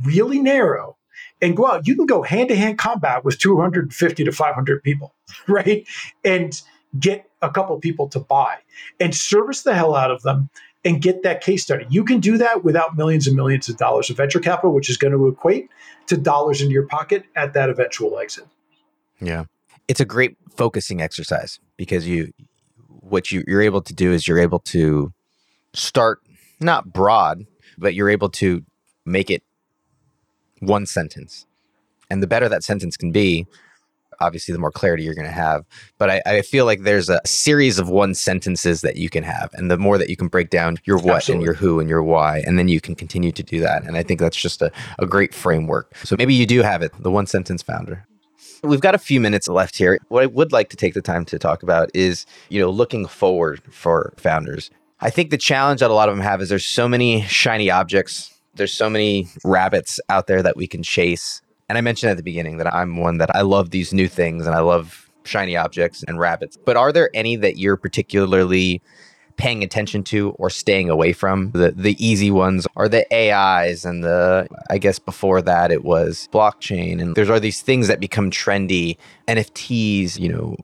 really 0.03 0.39
narrow 0.39 0.97
and 1.41 1.57
go 1.57 1.67
out, 1.67 1.87
you 1.87 1.95
can 1.95 2.05
go 2.05 2.21
hand 2.21 2.49
to 2.49 2.55
hand 2.55 2.77
combat 2.77 3.25
with 3.25 3.37
250 3.39 4.23
to 4.23 4.31
500 4.31 4.83
people, 4.83 5.13
right? 5.47 5.85
And 6.23 6.59
get 6.99 7.29
a 7.41 7.49
couple 7.49 7.77
people 7.79 8.07
to 8.09 8.19
buy 8.19 8.57
and 8.99 9.15
service 9.15 9.63
the 9.63 9.73
hell 9.73 9.95
out 9.95 10.11
of 10.11 10.21
them 10.21 10.49
and 10.85 11.01
get 11.01 11.23
that 11.23 11.41
case 11.41 11.63
study. 11.63 11.85
You 11.89 12.03
can 12.03 12.19
do 12.19 12.37
that 12.37 12.63
without 12.63 12.95
millions 12.97 13.25
and 13.27 13.35
millions 13.35 13.69
of 13.69 13.77
dollars 13.77 14.09
of 14.09 14.17
venture 14.17 14.39
capital, 14.39 14.73
which 14.73 14.89
is 14.89 14.97
going 14.97 15.13
to 15.13 15.27
equate 15.27 15.69
to 16.07 16.17
dollars 16.17 16.61
in 16.61 16.69
your 16.69 16.85
pocket 16.87 17.23
at 17.35 17.53
that 17.53 17.69
eventual 17.69 18.19
exit. 18.19 18.45
Yeah 19.19 19.45
it's 19.87 19.99
a 19.99 20.05
great 20.05 20.37
focusing 20.55 21.01
exercise 21.01 21.59
because 21.77 22.07
you 22.07 22.31
what 22.87 23.31
you, 23.31 23.43
you're 23.47 23.61
able 23.61 23.81
to 23.81 23.93
do 23.93 24.11
is 24.11 24.27
you're 24.27 24.39
able 24.39 24.59
to 24.59 25.13
start 25.73 26.19
not 26.59 26.93
broad, 26.93 27.45
but 27.77 27.93
you're 27.93 28.09
able 28.09 28.29
to 28.29 28.63
make 29.05 29.29
it 29.29 29.43
one 30.59 30.85
sentence. 30.85 31.45
And 32.09 32.23
the 32.23 32.27
better 32.27 32.47
that 32.47 32.63
sentence 32.63 32.95
can 32.95 33.11
be, 33.11 33.45
obviously 34.19 34.51
the 34.53 34.59
more 34.59 34.71
clarity 34.71 35.03
you're 35.03 35.15
going 35.15 35.27
to 35.27 35.31
have. 35.31 35.65
But 35.97 36.09
I, 36.09 36.21
I, 36.25 36.41
feel 36.41 36.65
like 36.65 36.83
there's 36.83 37.09
a 37.09 37.21
series 37.25 37.79
of 37.79 37.89
one 37.89 38.13
sentences 38.13 38.81
that 38.81 38.95
you 38.97 39.09
can 39.09 39.23
have. 39.23 39.49
And 39.53 39.69
the 39.69 39.77
more 39.77 39.97
that 39.97 40.09
you 40.09 40.15
can 40.15 40.27
break 40.27 40.49
down 40.49 40.77
your 40.85 40.97
what 40.97 41.17
Absolutely. 41.17 41.33
and 41.33 41.45
your 41.45 41.53
who 41.55 41.79
and 41.79 41.89
your 41.89 42.03
why, 42.03 42.39
and 42.45 42.57
then 42.57 42.67
you 42.67 42.81
can 42.81 42.95
continue 42.95 43.31
to 43.31 43.43
do 43.43 43.59
that. 43.61 43.83
And 43.83 43.97
I 43.97 44.03
think 44.03 44.19
that's 44.19 44.37
just 44.37 44.61
a, 44.61 44.71
a 44.99 45.05
great 45.05 45.33
framework. 45.33 45.95
So 46.03 46.15
maybe 46.17 46.33
you 46.33 46.45
do 46.45 46.61
have 46.61 46.81
it, 46.81 46.91
the 46.99 47.11
one 47.11 47.27
sentence 47.27 47.61
founder. 47.61 48.05
We've 48.63 48.79
got 48.79 48.95
a 48.95 48.99
few 48.99 49.19
minutes 49.19 49.49
left 49.49 49.75
here. 49.75 49.99
What 50.07 50.23
I 50.23 50.27
would 50.27 50.53
like 50.53 50.69
to 50.69 50.77
take 50.77 50.93
the 50.93 51.01
time 51.01 51.25
to 51.25 51.37
talk 51.37 51.63
about 51.63 51.89
is, 51.93 52.25
you 52.49 52.61
know, 52.61 52.69
looking 52.69 53.07
forward 53.07 53.61
for 53.69 54.13
founders. 54.17 54.71
I 55.01 55.09
think 55.09 55.31
the 55.31 55.37
challenge 55.37 55.81
that 55.81 55.91
a 55.91 55.93
lot 55.93 56.07
of 56.07 56.15
them 56.15 56.23
have 56.23 56.41
is 56.41 56.47
there's 56.47 56.65
so 56.65 56.87
many 56.87 57.23
shiny 57.23 57.69
objects. 57.69 58.33
There's 58.55 58.71
so 58.71 58.89
many 58.89 59.27
rabbits 59.43 59.99
out 60.07 60.27
there 60.27 60.41
that 60.41 60.55
we 60.55 60.65
can 60.65 60.81
chase 60.81 61.41
and 61.73 61.79
I 61.79 61.81
mentioned 61.81 62.11
at 62.11 62.17
the 62.17 62.23
beginning 62.23 62.57
that 62.57 62.71
I'm 62.71 62.97
one 62.97 63.17
that 63.17 63.35
I 63.35 63.41
love 63.41 63.71
these 63.71 63.93
new 63.93 64.07
things 64.07 64.45
and 64.45 64.55
I 64.55 64.59
love 64.59 65.09
shiny 65.23 65.57
objects 65.57 66.03
and 66.03 66.19
rabbits. 66.19 66.55
But 66.55 66.77
are 66.77 66.91
there 66.91 67.09
any 67.15 67.35
that 67.37 67.57
you're 67.57 67.77
particularly 67.77 68.79
paying 69.37 69.63
attention 69.63 70.03
to 70.03 70.35
or 70.37 70.51
staying 70.51 70.91
away 70.91 71.13
from? 71.13 71.49
The 71.49 71.71
the 71.71 71.97
easy 71.97 72.29
ones 72.29 72.67
are 72.75 72.87
the 72.87 73.11
AIs 73.11 73.85
and 73.85 74.03
the 74.03 74.47
I 74.69 74.77
guess 74.77 74.99
before 74.99 75.41
that 75.41 75.71
it 75.71 75.83
was 75.83 76.29
blockchain 76.31 77.01
and 77.01 77.15
there's 77.15 77.31
are 77.31 77.39
these 77.39 77.61
things 77.61 77.87
that 77.87 77.99
become 77.99 78.29
trendy, 78.29 78.97
NFTs, 79.27 80.19
you 80.19 80.29
know. 80.29 80.55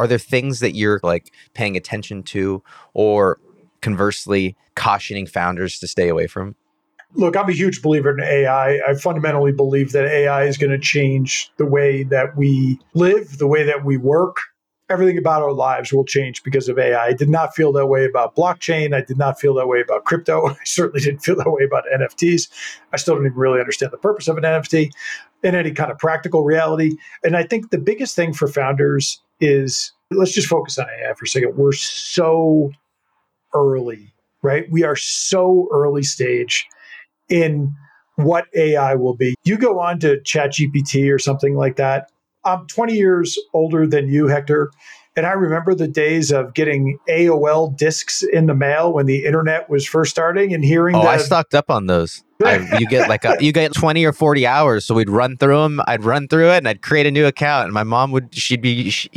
Are 0.00 0.08
there 0.08 0.18
things 0.18 0.58
that 0.58 0.74
you're 0.74 0.98
like 1.04 1.32
paying 1.54 1.76
attention 1.76 2.24
to 2.24 2.64
or 2.94 3.38
conversely 3.80 4.56
cautioning 4.74 5.28
founders 5.28 5.78
to 5.78 5.86
stay 5.86 6.08
away 6.08 6.26
from? 6.26 6.56
Look, 7.14 7.36
I'm 7.36 7.48
a 7.48 7.52
huge 7.52 7.80
believer 7.80 8.10
in 8.10 8.22
AI. 8.22 8.80
I 8.86 8.94
fundamentally 8.94 9.52
believe 9.52 9.92
that 9.92 10.04
AI 10.04 10.44
is 10.44 10.58
going 10.58 10.70
to 10.70 10.78
change 10.78 11.50
the 11.56 11.64
way 11.64 12.02
that 12.04 12.36
we 12.36 12.78
live, 12.94 13.38
the 13.38 13.46
way 13.46 13.64
that 13.64 13.84
we 13.84 13.96
work. 13.96 14.36
Everything 14.90 15.18
about 15.18 15.42
our 15.42 15.52
lives 15.52 15.92
will 15.92 16.04
change 16.04 16.42
because 16.42 16.68
of 16.68 16.78
AI. 16.78 17.06
I 17.06 17.12
did 17.12 17.28
not 17.28 17.54
feel 17.54 17.72
that 17.72 17.86
way 17.86 18.04
about 18.04 18.36
blockchain. 18.36 18.94
I 18.94 19.02
did 19.02 19.18
not 19.18 19.40
feel 19.40 19.54
that 19.54 19.68
way 19.68 19.80
about 19.80 20.04
crypto. 20.04 20.48
I 20.50 20.56
certainly 20.64 21.00
didn't 21.00 21.20
feel 21.20 21.36
that 21.36 21.50
way 21.50 21.64
about 21.64 21.84
NFTs. 21.94 22.48
I 22.92 22.96
still 22.96 23.14
don't 23.14 23.26
even 23.26 23.38
really 23.38 23.60
understand 23.60 23.92
the 23.92 23.98
purpose 23.98 24.28
of 24.28 24.36
an 24.36 24.44
NFT 24.44 24.90
in 25.42 25.54
any 25.54 25.72
kind 25.72 25.90
of 25.90 25.98
practical 25.98 26.44
reality. 26.44 26.96
And 27.24 27.36
I 27.36 27.42
think 27.42 27.70
the 27.70 27.78
biggest 27.78 28.16
thing 28.16 28.32
for 28.32 28.48
founders 28.48 29.20
is 29.40 29.92
let's 30.10 30.32
just 30.32 30.48
focus 30.48 30.78
on 30.78 30.86
AI 30.86 31.14
for 31.14 31.24
a 31.24 31.28
second. 31.28 31.56
We're 31.56 31.72
so 31.72 32.70
early, 33.54 34.12
right? 34.42 34.70
We 34.70 34.84
are 34.84 34.96
so 34.96 35.68
early 35.72 36.02
stage 36.02 36.66
in 37.28 37.74
what 38.16 38.46
AI 38.54 38.94
will 38.94 39.14
be. 39.14 39.34
You 39.44 39.56
go 39.56 39.78
on 39.80 40.00
to 40.00 40.16
ChatGPT 40.18 41.12
or 41.12 41.18
something 41.18 41.54
like 41.54 41.76
that. 41.76 42.10
I'm 42.44 42.66
20 42.66 42.94
years 42.94 43.38
older 43.54 43.86
than 43.86 44.08
you, 44.08 44.26
Hector. 44.26 44.70
And 45.16 45.26
I 45.26 45.32
remember 45.32 45.74
the 45.74 45.88
days 45.88 46.30
of 46.30 46.54
getting 46.54 46.98
AOL 47.08 47.76
discs 47.76 48.22
in 48.22 48.46
the 48.46 48.54
mail 48.54 48.92
when 48.92 49.06
the 49.06 49.24
internet 49.24 49.68
was 49.68 49.84
first 49.86 50.12
starting 50.12 50.54
and 50.54 50.64
hearing. 50.64 50.94
That. 50.94 51.00
Oh, 51.00 51.04
the, 51.04 51.08
I 51.08 51.16
stocked 51.18 51.54
up 51.54 51.70
on 51.70 51.86
those. 51.86 52.22
I, 52.44 52.78
you 52.78 52.86
get 52.86 53.08
like 53.08 53.24
a, 53.24 53.36
you 53.40 53.52
get 53.52 53.72
20 53.72 54.04
or 54.04 54.12
40 54.12 54.46
hours. 54.46 54.84
So 54.84 54.94
we'd 54.94 55.10
run 55.10 55.36
through 55.36 55.60
them. 55.60 55.80
I'd 55.88 56.04
run 56.04 56.28
through 56.28 56.50
it 56.50 56.58
and 56.58 56.68
I'd 56.68 56.82
create 56.82 57.06
a 57.06 57.10
new 57.10 57.26
account. 57.26 57.64
And 57.64 57.74
my 57.74 57.82
mom 57.82 58.12
would, 58.12 58.32
she'd 58.32 58.62
be, 58.62 58.90
she, 58.90 59.10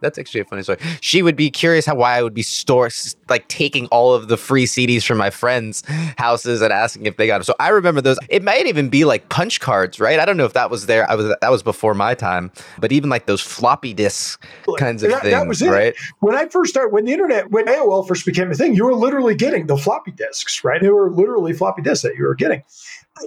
that's 0.00 0.18
actually 0.18 0.40
a 0.40 0.44
funny 0.44 0.62
story. 0.62 0.78
She 1.00 1.22
would 1.22 1.36
be 1.36 1.50
curious 1.50 1.86
how 1.86 1.94
why 1.94 2.16
I 2.16 2.22
would 2.22 2.34
be 2.34 2.42
store 2.42 2.90
like 3.28 3.46
taking 3.48 3.86
all 3.86 4.14
of 4.14 4.28
the 4.28 4.36
free 4.36 4.66
CDs 4.66 5.04
from 5.04 5.18
my 5.18 5.30
friends' 5.30 5.82
houses 6.18 6.62
and 6.62 6.72
asking 6.72 7.06
if 7.06 7.16
they 7.16 7.26
got 7.26 7.38
them. 7.38 7.44
So 7.44 7.54
I 7.60 7.68
remember 7.68 8.00
those. 8.00 8.18
It 8.28 8.42
might 8.42 8.66
even 8.66 8.88
be 8.88 9.04
like 9.04 9.28
punch 9.28 9.60
cards, 9.60 10.00
right? 10.00 10.18
I 10.18 10.24
don't 10.24 10.36
know 10.36 10.44
if 10.44 10.52
that 10.54 10.70
was 10.70 10.86
there. 10.86 11.10
I 11.10 11.14
was 11.14 11.34
that 11.40 11.50
was 11.50 11.62
before 11.62 11.94
my 11.94 12.14
time, 12.14 12.50
but 12.78 12.92
even 12.92 13.10
like 13.10 13.26
those 13.26 13.40
floppy 13.40 13.94
disk 13.94 14.44
kinds 14.78 15.02
of 15.02 15.10
that, 15.10 15.22
things, 15.22 15.32
that 15.32 15.46
was 15.46 15.62
it. 15.62 15.70
right? 15.70 15.94
When 16.20 16.34
I 16.34 16.46
first 16.48 16.70
started, 16.70 16.92
when 16.92 17.04
the 17.04 17.12
internet, 17.12 17.50
when 17.50 17.66
AOL 17.66 18.06
first 18.06 18.24
became 18.26 18.50
a 18.50 18.54
thing, 18.54 18.74
you 18.74 18.84
were 18.84 18.94
literally 18.94 19.34
getting 19.34 19.66
the 19.66 19.76
floppy 19.76 20.12
disks, 20.12 20.64
right? 20.64 20.80
They 20.80 20.90
were 20.90 21.10
literally 21.10 21.52
floppy 21.52 21.82
disks 21.82 22.02
that 22.02 22.16
you 22.16 22.24
were 22.24 22.34
getting. 22.34 22.62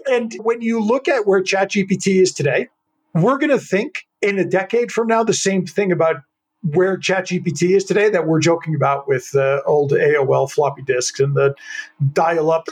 And 0.09 0.33
when 0.41 0.61
you 0.61 0.81
look 0.81 1.07
at 1.07 1.27
where 1.27 1.41
ChatGPT 1.41 2.21
is 2.21 2.31
today, 2.31 2.69
we're 3.13 3.37
going 3.37 3.51
to 3.51 3.59
think 3.59 4.07
in 4.21 4.39
a 4.39 4.45
decade 4.45 4.91
from 4.91 5.07
now 5.07 5.23
the 5.23 5.33
same 5.33 5.65
thing 5.65 5.91
about 5.91 6.17
where 6.63 6.97
ChatGPT 6.97 7.75
is 7.75 7.83
today 7.83 8.09
that 8.09 8.25
we're 8.25 8.39
joking 8.39 8.73
about 8.73 9.07
with 9.07 9.31
the 9.31 9.61
old 9.65 9.91
AOL 9.91 10.49
floppy 10.49 10.81
disks 10.81 11.19
and 11.19 11.35
the 11.35 11.53
dial 12.13 12.51
up, 12.51 12.65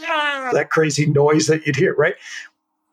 that 0.54 0.70
crazy 0.70 1.06
noise 1.06 1.48
that 1.48 1.66
you'd 1.66 1.76
hear, 1.76 1.94
right? 1.96 2.16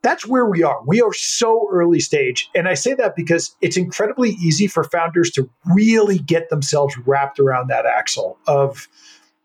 That's 0.01 0.25
where 0.25 0.45
we 0.45 0.63
are. 0.63 0.81
We 0.85 1.01
are 1.01 1.13
so 1.13 1.67
early 1.71 1.99
stage. 1.99 2.49
And 2.55 2.67
I 2.67 2.73
say 2.73 2.93
that 2.93 3.15
because 3.15 3.55
it's 3.61 3.77
incredibly 3.77 4.31
easy 4.31 4.67
for 4.67 4.83
founders 4.83 5.31
to 5.31 5.49
really 5.65 6.19
get 6.19 6.49
themselves 6.49 6.97
wrapped 7.05 7.39
around 7.39 7.69
that 7.69 7.85
axle 7.85 8.37
of, 8.47 8.87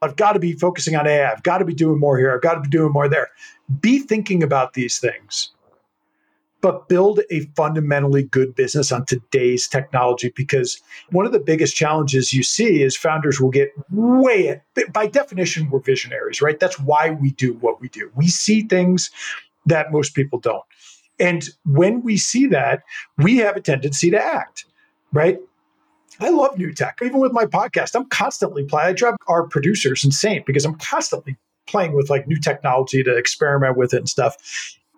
I've 0.03 0.17
got 0.17 0.33
to 0.33 0.39
be 0.39 0.53
focusing 0.53 0.97
on 0.97 1.07
AI. 1.07 1.31
I've 1.31 1.43
got 1.43 1.59
to 1.59 1.65
be 1.65 1.75
doing 1.75 1.99
more 1.99 2.19
here. 2.19 2.35
I've 2.35 2.43
got 2.43 2.55
to 2.55 2.61
be 2.61 2.69
doing 2.69 2.93
more 2.93 3.09
there. 3.09 3.29
Be 3.81 4.01
thinking 4.01 4.43
about 4.43 4.75
these 4.75 4.99
things 4.99 5.51
but 6.65 6.89
build 6.89 7.21
a 7.31 7.41
fundamentally 7.57 8.23
good 8.23 8.55
business 8.55 8.91
on 8.91 9.05
today's 9.05 9.69
technology 9.69 10.33
because 10.35 10.81
one 11.11 11.27
of 11.27 11.33
the 11.33 11.39
biggest 11.39 11.77
challenges 11.77 12.33
you 12.33 12.43
see 12.43 12.83
is 12.83 12.97
founders 12.97 13.39
will 13.39 13.51
get 13.51 13.71
way 13.91 14.63
by 14.91 15.07
definition 15.07 15.69
we're 15.69 15.79
visionaries 15.79 16.41
right 16.41 16.59
that's 16.59 16.81
why 16.81 17.11
we 17.11 17.33
do 17.33 17.53
what 17.61 17.83
we 17.83 17.89
do 17.91 18.11
we 18.15 18.27
see 18.29 18.63
things 18.63 19.11
that 19.67 19.93
most 19.93 20.15
people 20.15 20.39
don't 20.39 20.65
and 21.21 21.51
when 21.67 22.03
we 22.03 22.17
see 22.17 22.47
that 22.47 22.83
we 23.19 23.37
have 23.37 23.57
a 23.57 23.61
tendency 23.61 24.11
to 24.11 24.19
act 24.19 24.65
right 25.13 25.39
I 26.21 26.29
love 26.31 26.57
new 26.57 26.73
tech. 26.73 27.01
Even 27.03 27.19
with 27.19 27.33
my 27.33 27.45
podcast, 27.45 27.97
I'm 27.97 28.09
constantly 28.09 28.65
playing. 28.65 28.87
I 28.87 28.93
drive 28.93 29.17
our 29.27 29.49
producers 29.49 30.05
insane 30.05 30.45
because 30.47 30.65
I'm 30.65 30.77
constantly 30.77 31.37
playing 31.67 31.93
with 31.93 32.09
like 32.09 32.29
new 32.29 32.39
technology 32.39 33.03
to 33.03 33.17
experiment 33.17 33.77
with 33.77 33.93
it 33.93 33.97
and 33.97 34.09
stuff. 34.09 34.37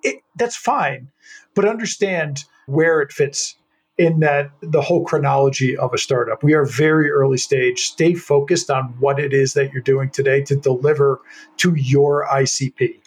It, 0.03 0.17
that's 0.37 0.57
fine 0.57 1.09
but 1.57 1.65
understand 1.65 2.45
where 2.67 3.01
it 3.01 3.11
fits 3.11 3.57
in 3.99 4.21
that 4.21 4.51
the 4.61 4.83
whole 4.83 5.05
chronology 5.05 5.77
of 5.77 5.93
a 5.95 5.99
startup. 5.99 6.45
We 6.45 6.53
are 6.53 6.67
very 6.67 7.11
early 7.11 7.39
stage. 7.39 7.81
Stay 7.81 8.15
focused 8.15 8.71
on 8.71 8.95
what 9.01 9.19
it 9.19 9.33
is 9.33 9.55
that 9.55 9.73
you're 9.73 9.83
doing 9.83 10.11
today 10.11 10.43
to 10.43 10.55
deliver 10.55 11.21
to 11.57 11.75
your 11.75 12.27
ICP. 12.27 13.01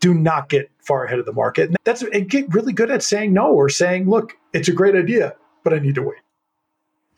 Do 0.00 0.12
not 0.12 0.48
get 0.48 0.68
far 0.80 1.04
ahead 1.04 1.20
of 1.20 1.26
the 1.26 1.32
market. 1.32 1.68
And 1.68 1.76
that's 1.84 2.02
and 2.02 2.28
get 2.28 2.52
really 2.52 2.72
good 2.72 2.90
at 2.90 3.04
saying 3.04 3.32
no 3.32 3.52
or 3.52 3.68
saying, 3.68 4.10
look, 4.10 4.32
it's 4.52 4.68
a 4.68 4.72
great 4.72 4.96
idea, 4.96 5.36
but 5.62 5.72
I 5.72 5.78
need 5.78 5.94
to 5.94 6.02
wait. 6.02 6.18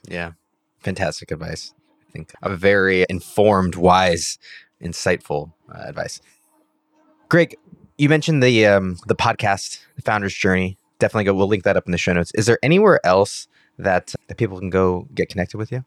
Yeah. 0.07 0.33
Fantastic 0.81 1.31
advice. 1.31 1.73
I 2.07 2.13
think 2.13 2.33
a 2.43 2.55
very 2.55 3.07
informed, 3.09 3.75
wise, 3.75 4.39
insightful 4.83 5.53
uh, 5.75 5.85
advice. 5.87 6.21
Greg, 7.31 7.57
you 7.99 8.09
mentioned 8.09 8.43
the 8.43 8.67
um, 8.67 8.99
the 9.07 9.15
podcast, 9.15 9.81
the 9.97 10.03
Founder's 10.03 10.35
Journey. 10.35 10.79
Definitely 10.99 11.25
go. 11.25 11.35
We'll 11.35 11.49
link 11.49 11.65
that 11.65 11.77
up 11.77 11.87
in 11.87 11.93
the 11.93 11.99
show 11.99 12.13
notes. 12.13 12.33
Is 12.35 12.47
there 12.47 12.59
anywhere 12.63 13.05
else 13.05 13.49
that 13.79 14.15
that 14.29 14.37
people 14.37 14.59
can 14.59 14.71
go 14.71 15.09
get 15.15 15.29
connected 15.29 15.59
with 15.59 15.73
you? 15.73 15.85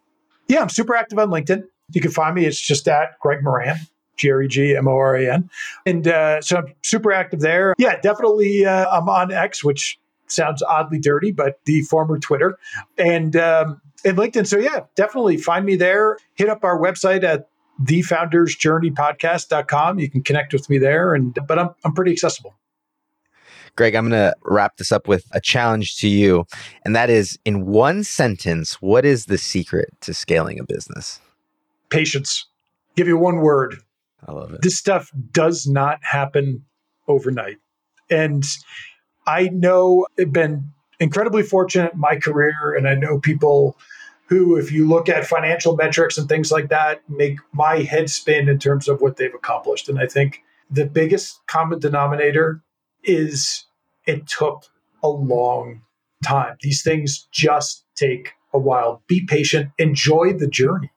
Yeah, 0.47 0.61
I'm 0.61 0.69
super 0.69 0.95
active 0.95 1.19
on 1.19 1.29
LinkedIn. 1.29 1.63
You 1.91 2.01
can 2.01 2.11
find 2.11 2.35
me. 2.35 2.45
It's 2.45 2.59
just 2.59 2.87
at 2.87 3.19
Greg 3.19 3.43
Moran, 3.43 3.77
G 4.15 4.31
R 4.31 4.41
E 4.41 4.47
G 4.47 4.75
M 4.75 4.87
O 4.87 4.91
R 4.91 5.15
A 5.15 5.33
N, 5.33 5.49
and 5.85 6.07
uh, 6.07 6.41
so 6.41 6.57
I'm 6.57 6.73
super 6.83 7.11
active 7.11 7.41
there. 7.41 7.73
Yeah, 7.77 7.99
definitely. 7.99 8.65
Uh, 8.65 8.89
I'm 8.89 9.09
on 9.09 9.31
X, 9.31 9.63
which 9.63 9.99
sounds 10.27 10.61
oddly 10.63 10.99
dirty, 10.99 11.31
but 11.31 11.59
the 11.65 11.81
former 11.83 12.19
Twitter, 12.19 12.57
and 12.97 13.35
um, 13.35 13.81
and 14.05 14.17
LinkedIn. 14.17 14.47
So 14.47 14.57
yeah, 14.57 14.81
definitely 14.95 15.37
find 15.37 15.65
me 15.65 15.75
there. 15.75 16.17
Hit 16.35 16.49
up 16.49 16.63
our 16.63 16.79
website 16.79 17.23
at 17.23 17.49
thefoundersjourneypodcast.com. 17.83 19.99
You 19.99 20.09
can 20.09 20.23
connect 20.23 20.53
with 20.53 20.69
me 20.69 20.77
there, 20.77 21.13
and 21.13 21.37
but 21.47 21.59
I'm 21.59 21.69
I'm 21.83 21.93
pretty 21.93 22.11
accessible. 22.11 22.55
Greg, 23.75 23.95
I'm 23.95 24.09
going 24.09 24.19
to 24.19 24.35
wrap 24.43 24.77
this 24.77 24.91
up 24.91 25.07
with 25.07 25.25
a 25.33 25.39
challenge 25.39 25.97
to 25.97 26.07
you, 26.07 26.47
and 26.83 26.95
that 26.95 27.11
is 27.11 27.37
in 27.45 27.67
one 27.67 28.03
sentence, 28.03 28.81
what 28.81 29.05
is 29.05 29.25
the 29.25 29.37
secret 29.37 29.89
to 30.01 30.15
scaling 30.15 30.59
a 30.59 30.63
business? 30.63 31.21
Patience. 31.89 32.47
Give 32.95 33.07
you 33.07 33.19
one 33.19 33.37
word. 33.37 33.75
I 34.27 34.31
love 34.31 34.51
it. 34.51 34.63
This 34.63 34.79
stuff 34.79 35.11
does 35.31 35.67
not 35.67 35.99
happen 36.01 36.65
overnight. 37.07 37.57
And 38.09 38.43
I 39.27 39.49
know 39.49 40.07
I've 40.19 40.33
been 40.33 40.71
incredibly 40.99 41.43
fortunate 41.43 41.93
in 41.93 41.99
my 41.99 42.15
career, 42.15 42.73
and 42.75 42.87
I 42.87 42.95
know 42.95 43.19
people 43.19 43.77
who, 44.27 44.57
if 44.57 44.71
you 44.71 44.87
look 44.87 45.09
at 45.09 45.25
financial 45.25 45.75
metrics 45.75 46.17
and 46.17 46.27
things 46.27 46.51
like 46.51 46.69
that, 46.69 47.01
make 47.09 47.39
my 47.53 47.77
head 47.77 48.09
spin 48.09 48.49
in 48.49 48.59
terms 48.59 48.87
of 48.87 49.01
what 49.01 49.17
they've 49.17 49.33
accomplished. 49.33 49.87
And 49.87 49.99
I 49.99 50.05
think 50.05 50.43
the 50.69 50.85
biggest 50.85 51.39
common 51.47 51.79
denominator 51.79 52.61
is 53.03 53.65
it 54.05 54.27
took 54.27 54.65
a 55.01 55.07
long 55.07 55.81
time. 56.23 56.57
These 56.61 56.83
things 56.83 57.27
just 57.31 57.85
take 57.95 58.33
a 58.53 58.59
while. 58.59 59.01
Be 59.07 59.25
patient, 59.25 59.71
enjoy 59.77 60.33
the 60.33 60.47
journey. 60.47 60.91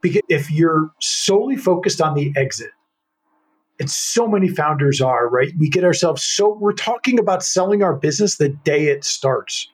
Because 0.00 0.22
if 0.28 0.50
you're 0.50 0.90
solely 1.00 1.56
focused 1.56 2.00
on 2.00 2.14
the 2.14 2.32
exit, 2.36 2.70
and 3.78 3.90
so 3.90 4.26
many 4.28 4.48
founders 4.48 5.00
are, 5.00 5.28
right? 5.28 5.52
We 5.58 5.68
get 5.68 5.84
ourselves 5.84 6.22
so, 6.22 6.54
we're 6.54 6.72
talking 6.72 7.18
about 7.18 7.42
selling 7.42 7.82
our 7.82 7.94
business 7.94 8.36
the 8.36 8.48
day 8.48 8.86
it 8.86 9.04
starts 9.04 9.68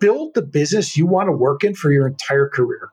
build 0.00 0.34
the 0.34 0.42
business 0.42 0.96
you 0.96 1.06
want 1.06 1.28
to 1.28 1.32
work 1.32 1.62
in 1.62 1.74
for 1.74 1.92
your 1.92 2.08
entire 2.08 2.48
career. 2.48 2.90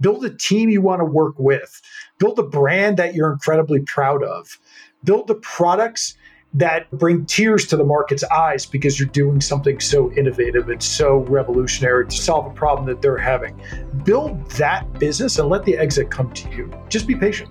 Build 0.00 0.24
a 0.24 0.30
team 0.30 0.68
you 0.68 0.82
want 0.82 1.00
to 1.00 1.04
work 1.04 1.38
with. 1.38 1.80
Build 2.18 2.38
a 2.38 2.42
brand 2.42 2.96
that 2.96 3.14
you're 3.14 3.32
incredibly 3.32 3.80
proud 3.80 4.24
of. 4.24 4.58
Build 5.04 5.28
the 5.28 5.36
products 5.36 6.16
that 6.54 6.90
bring 6.92 7.26
tears 7.26 7.66
to 7.66 7.76
the 7.76 7.84
market's 7.84 8.24
eyes 8.24 8.64
because 8.64 8.98
you're 8.98 9.08
doing 9.08 9.40
something 9.40 9.80
so 9.80 10.12
innovative 10.12 10.68
and 10.68 10.82
so 10.82 11.18
revolutionary 11.18 12.06
to 12.06 12.16
solve 12.16 12.46
a 12.46 12.54
problem 12.54 12.86
that 12.86 13.02
they're 13.02 13.18
having. 13.18 13.60
Build 14.04 14.50
that 14.52 14.98
business 14.98 15.38
and 15.38 15.48
let 15.48 15.64
the 15.64 15.76
exit 15.76 16.10
come 16.10 16.32
to 16.32 16.50
you. 16.50 16.72
Just 16.88 17.06
be 17.06 17.14
patient. 17.14 17.50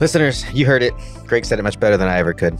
Listeners, 0.00 0.50
you 0.52 0.66
heard 0.66 0.82
it. 0.82 0.94
Greg 1.26 1.44
said 1.44 1.58
it 1.58 1.62
much 1.62 1.78
better 1.78 1.96
than 1.96 2.08
I 2.08 2.18
ever 2.18 2.32
could. 2.32 2.58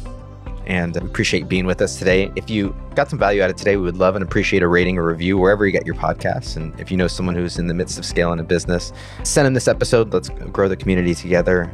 And 0.70 0.96
uh, 0.96 1.00
we 1.02 1.09
appreciate 1.09 1.48
being 1.48 1.66
with 1.66 1.83
us 1.83 1.98
today. 1.98 2.30
If 2.37 2.48
you 2.48 2.74
got 2.94 3.11
some 3.11 3.18
value 3.18 3.42
out 3.42 3.50
of 3.50 3.56
today, 3.56 3.76
we 3.76 3.83
would 3.83 3.96
love 3.96 4.14
and 4.14 4.22
appreciate 4.22 4.62
a 4.62 4.68
rating 4.68 4.98
or 4.98 5.04
review 5.04 5.37
wherever 5.37 5.66
you 5.66 5.72
get 5.72 5.85
your 5.85 5.96
podcasts. 5.96 6.56
And 6.56 6.78
if 6.78 6.92
you 6.92 6.96
know 6.96 7.09
someone 7.09 7.35
who's 7.35 7.59
in 7.59 7.66
the 7.66 7.74
midst 7.74 7.98
of 7.98 8.04
scaling 8.04 8.38
a 8.38 8.44
business, 8.44 8.92
send 9.24 9.46
them 9.46 9.54
this 9.54 9.66
episode. 9.66 10.12
Let's 10.12 10.28
grow 10.28 10.68
the 10.68 10.76
community 10.76 11.16
together. 11.16 11.72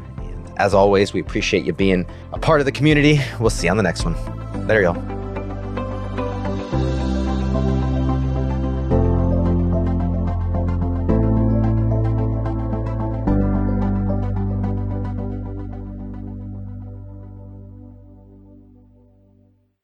As 0.57 0.73
always, 0.73 1.13
we 1.13 1.21
appreciate 1.21 1.67
you 1.67 1.75
being 1.75 2.07
a 2.33 2.39
part 2.39 2.61
of 2.61 2.65
the 2.65 2.73
community. 2.73 3.21
We'll 3.39 3.51
see 3.51 3.67
you 3.67 3.71
on 3.71 3.77
the 3.77 3.83
next 3.83 4.07
one. 4.07 4.15
There 4.67 4.81
you 4.81 4.95
go. 4.95 5.16